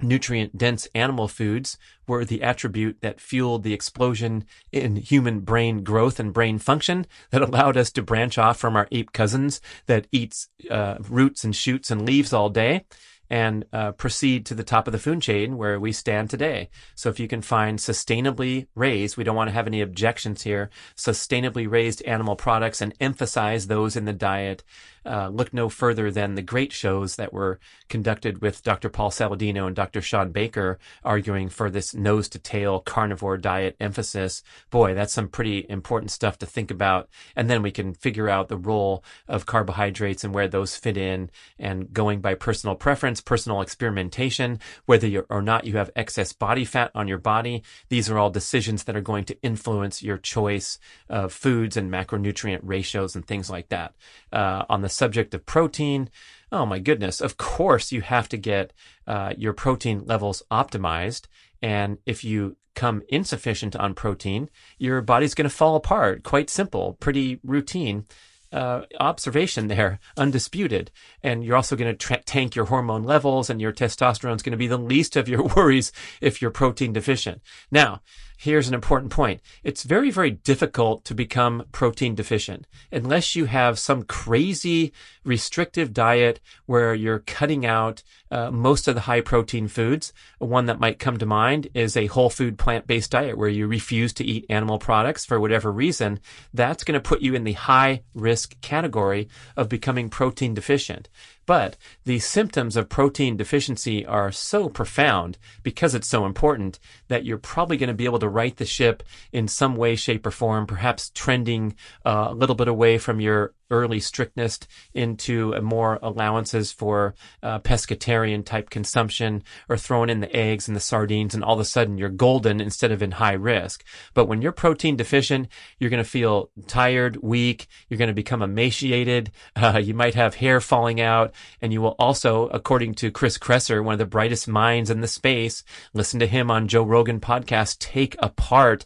nutrient 0.00 0.58
dense 0.58 0.88
animal 0.94 1.28
foods 1.28 1.78
were 2.06 2.24
the 2.24 2.42
attribute 2.42 3.00
that 3.00 3.20
fueled 3.20 3.62
the 3.62 3.72
explosion 3.72 4.44
in 4.72 4.96
human 4.96 5.40
brain 5.40 5.82
growth 5.82 6.20
and 6.20 6.32
brain 6.32 6.58
function 6.58 7.06
that 7.30 7.42
allowed 7.42 7.76
us 7.76 7.90
to 7.90 8.02
branch 8.02 8.36
off 8.36 8.58
from 8.58 8.76
our 8.76 8.88
ape 8.92 9.12
cousins 9.12 9.60
that 9.86 10.06
eats 10.12 10.48
uh, 10.70 10.96
roots 11.08 11.44
and 11.44 11.56
shoots 11.56 11.90
and 11.90 12.04
leaves 12.04 12.32
all 12.32 12.50
day. 12.50 12.84
And 13.28 13.64
uh, 13.72 13.92
proceed 13.92 14.46
to 14.46 14.54
the 14.54 14.62
top 14.62 14.86
of 14.86 14.92
the 14.92 14.98
food 14.98 15.20
chain 15.20 15.56
where 15.56 15.80
we 15.80 15.92
stand 15.92 16.30
today. 16.30 16.70
So 16.94 17.08
if 17.08 17.18
you 17.18 17.28
can 17.28 17.42
find 17.42 17.78
sustainably 17.78 18.68
raised, 18.74 19.16
we 19.16 19.24
don't 19.24 19.36
want 19.36 19.48
to 19.48 19.54
have 19.54 19.66
any 19.66 19.80
objections 19.80 20.42
here, 20.42 20.70
sustainably 20.96 21.70
raised 21.70 22.02
animal 22.02 22.36
products 22.36 22.80
and 22.80 22.94
emphasize 23.00 23.66
those 23.66 23.96
in 23.96 24.04
the 24.04 24.12
diet 24.12 24.62
uh, 25.06 25.28
look 25.28 25.54
no 25.54 25.68
further 25.68 26.10
than 26.10 26.34
the 26.34 26.42
great 26.42 26.72
shows 26.72 27.16
that 27.16 27.32
were 27.32 27.60
conducted 27.88 28.42
with 28.42 28.62
Dr. 28.62 28.88
Paul 28.88 29.10
Saladino 29.10 29.66
and 29.66 29.76
Dr. 29.76 30.02
Shawn 30.02 30.32
Baker 30.32 30.78
arguing 31.04 31.48
for 31.48 31.70
this 31.70 31.94
nose 31.94 32.28
to 32.30 32.38
tail 32.38 32.80
carnivore 32.80 33.38
diet 33.38 33.76
emphasis. 33.78 34.42
Boy, 34.70 34.94
that's 34.94 35.12
some 35.12 35.28
pretty 35.28 35.64
important 35.68 36.10
stuff 36.10 36.38
to 36.38 36.46
think 36.46 36.70
about. 36.70 37.08
And 37.36 37.48
then 37.48 37.62
we 37.62 37.70
can 37.70 37.94
figure 37.94 38.28
out 38.28 38.48
the 38.48 38.56
role 38.56 39.04
of 39.28 39.46
carbohydrates 39.46 40.24
and 40.24 40.34
where 40.34 40.48
those 40.48 40.76
fit 40.76 40.96
in 40.96 41.30
and 41.58 41.92
going 41.92 42.20
by 42.20 42.34
personal 42.34 42.74
preference, 42.74 43.15
personal 43.20 43.60
experimentation, 43.60 44.58
whether 44.86 45.26
or 45.30 45.42
not 45.42 45.64
you 45.64 45.76
have 45.76 45.90
excess 45.96 46.32
body 46.32 46.64
fat 46.64 46.90
on 46.94 47.08
your 47.08 47.18
body. 47.18 47.62
These 47.88 48.10
are 48.10 48.18
all 48.18 48.30
decisions 48.30 48.84
that 48.84 48.96
are 48.96 49.00
going 49.00 49.24
to 49.26 49.42
influence 49.42 50.02
your 50.02 50.18
choice 50.18 50.78
of 51.08 51.32
foods 51.32 51.76
and 51.76 51.90
macronutrient 51.90 52.60
ratios 52.62 53.14
and 53.14 53.26
things 53.26 53.50
like 53.50 53.68
that. 53.68 53.94
Uh, 54.32 54.64
on 54.68 54.82
the 54.82 54.88
subject 54.88 55.34
of 55.34 55.46
protein, 55.46 56.10
oh 56.52 56.66
my 56.66 56.78
goodness, 56.78 57.20
of 57.20 57.36
course 57.36 57.92
you 57.92 58.00
have 58.00 58.28
to 58.28 58.36
get 58.36 58.72
uh, 59.06 59.32
your 59.36 59.52
protein 59.52 60.04
levels 60.04 60.42
optimized. 60.50 61.26
And 61.62 61.98
if 62.06 62.22
you 62.24 62.56
come 62.74 63.02
insufficient 63.08 63.74
on 63.74 63.94
protein, 63.94 64.48
your 64.78 65.00
body's 65.00 65.34
going 65.34 65.48
to 65.48 65.54
fall 65.54 65.74
apart. 65.74 66.22
Quite 66.22 66.50
simple, 66.50 66.96
pretty 67.00 67.40
routine. 67.42 68.04
Uh, 68.52 68.82
observation 69.00 69.66
there, 69.66 69.98
undisputed. 70.16 70.90
And 71.22 71.44
you're 71.44 71.56
also 71.56 71.74
going 71.74 71.90
to 71.90 71.96
tra- 71.96 72.22
tank 72.22 72.54
your 72.54 72.66
hormone 72.66 73.02
levels, 73.02 73.50
and 73.50 73.60
your 73.60 73.72
testosterone 73.72 74.36
is 74.36 74.42
going 74.42 74.52
to 74.52 74.56
be 74.56 74.68
the 74.68 74.78
least 74.78 75.16
of 75.16 75.28
your 75.28 75.42
worries 75.56 75.92
if 76.20 76.40
you're 76.40 76.50
protein 76.50 76.92
deficient. 76.92 77.42
Now, 77.70 78.02
here's 78.38 78.68
an 78.68 78.74
important 78.74 79.10
point. 79.10 79.40
It's 79.64 79.82
very, 79.82 80.10
very 80.10 80.30
difficult 80.30 81.04
to 81.06 81.14
become 81.14 81.64
protein 81.72 82.14
deficient 82.14 82.66
unless 82.92 83.34
you 83.34 83.46
have 83.46 83.78
some 83.78 84.02
crazy 84.04 84.92
restrictive 85.24 85.92
diet 85.92 86.40
where 86.66 86.94
you're 86.94 87.20
cutting 87.20 87.66
out 87.66 88.02
uh, 88.30 88.50
most 88.50 88.88
of 88.88 88.94
the 88.94 89.02
high 89.02 89.20
protein 89.20 89.68
foods. 89.68 90.12
One 90.38 90.66
that 90.66 90.80
might 90.80 90.98
come 90.98 91.18
to 91.18 91.26
mind 91.26 91.68
is 91.74 91.96
a 91.96 92.06
whole 92.06 92.30
food 92.30 92.58
plant 92.58 92.86
based 92.86 93.10
diet 93.10 93.38
where 93.38 93.48
you 93.48 93.66
refuse 93.66 94.12
to 94.14 94.24
eat 94.24 94.46
animal 94.48 94.78
products 94.78 95.24
for 95.24 95.40
whatever 95.40 95.72
reason. 95.72 96.20
That's 96.52 96.84
going 96.84 97.00
to 97.00 97.08
put 97.08 97.22
you 97.22 97.34
in 97.34 97.44
the 97.44 97.52
high 97.52 98.02
risk 98.14 98.60
category 98.60 99.28
of 99.56 99.68
becoming 99.68 100.08
protein 100.08 100.54
deficient. 100.54 101.08
But 101.46 101.76
the 102.04 102.18
symptoms 102.18 102.76
of 102.76 102.88
protein 102.88 103.36
deficiency 103.36 104.04
are 104.04 104.32
so 104.32 104.68
profound 104.68 105.38
because 105.62 105.94
it's 105.94 106.08
so 106.08 106.26
important 106.26 106.80
that 107.06 107.24
you're 107.24 107.38
probably 107.38 107.76
going 107.76 107.88
to 107.88 107.94
be 107.94 108.04
able 108.04 108.18
to 108.18 108.28
right 108.28 108.56
the 108.56 108.66
ship 108.66 109.04
in 109.32 109.46
some 109.46 109.76
way, 109.76 109.94
shape, 109.94 110.26
or 110.26 110.32
form, 110.32 110.66
perhaps 110.66 111.10
trending 111.14 111.76
uh, 112.04 112.28
a 112.30 112.34
little 112.34 112.56
bit 112.56 112.66
away 112.66 112.98
from 112.98 113.20
your 113.20 113.54
early 113.70 114.00
strictness 114.00 114.58
into 114.94 115.58
more 115.60 115.98
allowances 116.02 116.72
for 116.72 117.14
uh, 117.42 117.58
pescatarian 117.60 118.44
type 118.44 118.70
consumption 118.70 119.42
or 119.68 119.76
throwing 119.76 120.10
in 120.10 120.20
the 120.20 120.34
eggs 120.34 120.68
and 120.68 120.76
the 120.76 120.80
sardines 120.80 121.34
and 121.34 121.42
all 121.42 121.54
of 121.54 121.60
a 121.60 121.64
sudden 121.64 121.98
you're 121.98 122.08
golden 122.08 122.60
instead 122.60 122.92
of 122.92 123.02
in 123.02 123.12
high 123.12 123.32
risk. 123.32 123.84
But 124.14 124.26
when 124.26 124.42
you're 124.42 124.52
protein 124.52 124.96
deficient, 124.96 125.48
you're 125.78 125.90
going 125.90 126.02
to 126.02 126.08
feel 126.08 126.50
tired, 126.66 127.22
weak. 127.22 127.66
You're 127.88 127.98
going 127.98 128.08
to 128.08 128.14
become 128.14 128.42
emaciated. 128.42 129.30
Uh, 129.66 129.78
you 129.78 129.94
might 129.94 130.14
have 130.14 130.34
hair 130.34 130.60
falling 130.60 131.00
out 131.00 131.32
and 131.60 131.72
you 131.72 131.80
will 131.80 131.96
also, 131.98 132.46
according 132.48 132.94
to 132.94 133.10
Chris 133.10 133.38
Kresser, 133.38 133.82
one 133.82 133.94
of 133.94 133.98
the 133.98 134.06
brightest 134.06 134.46
minds 134.46 134.90
in 134.90 135.00
the 135.00 135.08
space, 135.08 135.64
listen 135.94 136.20
to 136.20 136.26
him 136.26 136.50
on 136.50 136.68
Joe 136.68 136.82
Rogan 136.82 137.20
podcast, 137.20 137.78
take 137.78 138.16
apart 138.18 138.84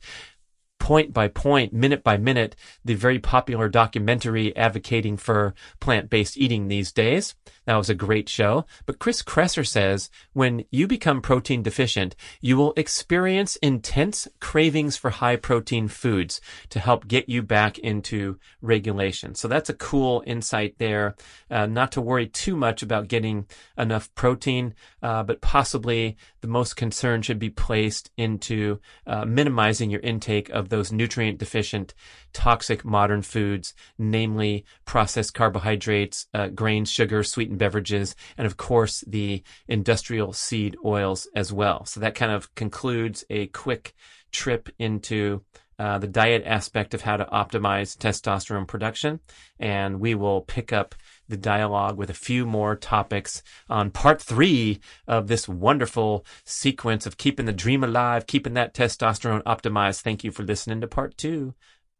point 0.80 1.12
by 1.12 1.28
point, 1.28 1.72
minute 1.72 2.02
by 2.02 2.16
minute, 2.16 2.56
the 2.84 2.94
very 2.94 3.20
popular 3.20 3.68
documentary 3.68 4.56
advocating 4.56 5.16
for 5.16 5.54
plant-based 5.78 6.36
eating 6.36 6.66
these 6.66 6.90
days. 6.90 7.36
That 7.70 7.76
was 7.76 7.88
a 7.88 7.94
great 7.94 8.28
show. 8.28 8.66
But 8.84 8.98
Chris 8.98 9.22
Kresser 9.22 9.64
says 9.64 10.10
when 10.32 10.64
you 10.72 10.88
become 10.88 11.22
protein 11.22 11.62
deficient, 11.62 12.16
you 12.40 12.56
will 12.56 12.72
experience 12.76 13.54
intense 13.62 14.26
cravings 14.40 14.96
for 14.96 15.10
high 15.10 15.36
protein 15.36 15.86
foods 15.86 16.40
to 16.70 16.80
help 16.80 17.06
get 17.06 17.28
you 17.28 17.44
back 17.44 17.78
into 17.78 18.40
regulation. 18.60 19.36
So 19.36 19.46
that's 19.46 19.70
a 19.70 19.74
cool 19.74 20.24
insight 20.26 20.78
there. 20.78 21.14
Uh, 21.48 21.66
not 21.66 21.92
to 21.92 22.00
worry 22.00 22.26
too 22.26 22.56
much 22.56 22.82
about 22.82 23.06
getting 23.06 23.46
enough 23.78 24.12
protein, 24.16 24.74
uh, 25.00 25.22
but 25.22 25.40
possibly 25.40 26.16
the 26.40 26.48
most 26.48 26.74
concern 26.74 27.22
should 27.22 27.38
be 27.38 27.50
placed 27.50 28.10
into 28.16 28.80
uh, 29.06 29.24
minimizing 29.24 29.90
your 29.90 30.00
intake 30.00 30.48
of 30.48 30.70
those 30.70 30.90
nutrient 30.90 31.38
deficient 31.38 31.94
toxic 32.32 32.84
modern 32.84 33.22
foods, 33.22 33.74
namely 33.98 34.64
processed 34.84 35.34
carbohydrates, 35.34 36.26
uh, 36.34 36.48
grains, 36.48 36.90
sugar, 36.90 37.22
sweetened 37.22 37.58
beverages, 37.58 38.14
and 38.36 38.46
of 38.46 38.56
course 38.56 39.04
the 39.06 39.42
industrial 39.68 40.32
seed 40.32 40.76
oils 40.84 41.28
as 41.34 41.52
well. 41.52 41.84
So 41.84 42.00
that 42.00 42.14
kind 42.14 42.32
of 42.32 42.54
concludes 42.54 43.24
a 43.30 43.46
quick 43.48 43.94
trip 44.32 44.68
into 44.78 45.42
uh, 45.80 45.96
the 45.98 46.06
diet 46.06 46.42
aspect 46.44 46.92
of 46.92 47.00
how 47.00 47.16
to 47.16 47.24
optimize 47.24 47.96
testosterone 47.96 48.68
production. 48.68 49.18
And 49.58 49.98
we 49.98 50.14
will 50.14 50.42
pick 50.42 50.74
up 50.74 50.94
the 51.26 51.38
dialogue 51.38 51.96
with 51.96 52.10
a 52.10 52.14
few 52.14 52.44
more 52.44 52.76
topics 52.76 53.42
on 53.70 53.90
part 53.90 54.20
three 54.20 54.80
of 55.08 55.28
this 55.28 55.48
wonderful 55.48 56.26
sequence 56.44 57.06
of 57.06 57.16
keeping 57.16 57.46
the 57.46 57.52
dream 57.54 57.82
alive, 57.82 58.26
keeping 58.26 58.52
that 58.54 58.74
testosterone 58.74 59.42
optimized. 59.44 60.02
Thank 60.02 60.22
you 60.22 60.30
for 60.30 60.42
listening 60.42 60.82
to 60.82 60.86
part 60.86 61.16
two. 61.16 61.54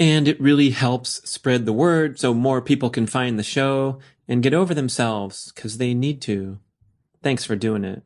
And 0.00 0.28
it 0.28 0.40
really 0.40 0.70
helps 0.70 1.28
spread 1.28 1.66
the 1.66 1.72
word 1.72 2.18
so 2.20 2.32
more 2.32 2.62
people 2.62 2.90
can 2.90 3.06
find 3.06 3.38
the 3.38 3.42
show 3.42 3.98
and 4.28 4.42
get 4.42 4.54
over 4.54 4.74
themselves 4.74 5.52
because 5.52 5.78
they 5.78 5.94
need 5.94 6.22
to. 6.22 6.58
Thanks 7.22 7.44
for 7.44 7.56
doing 7.56 7.84
it. 7.84 8.02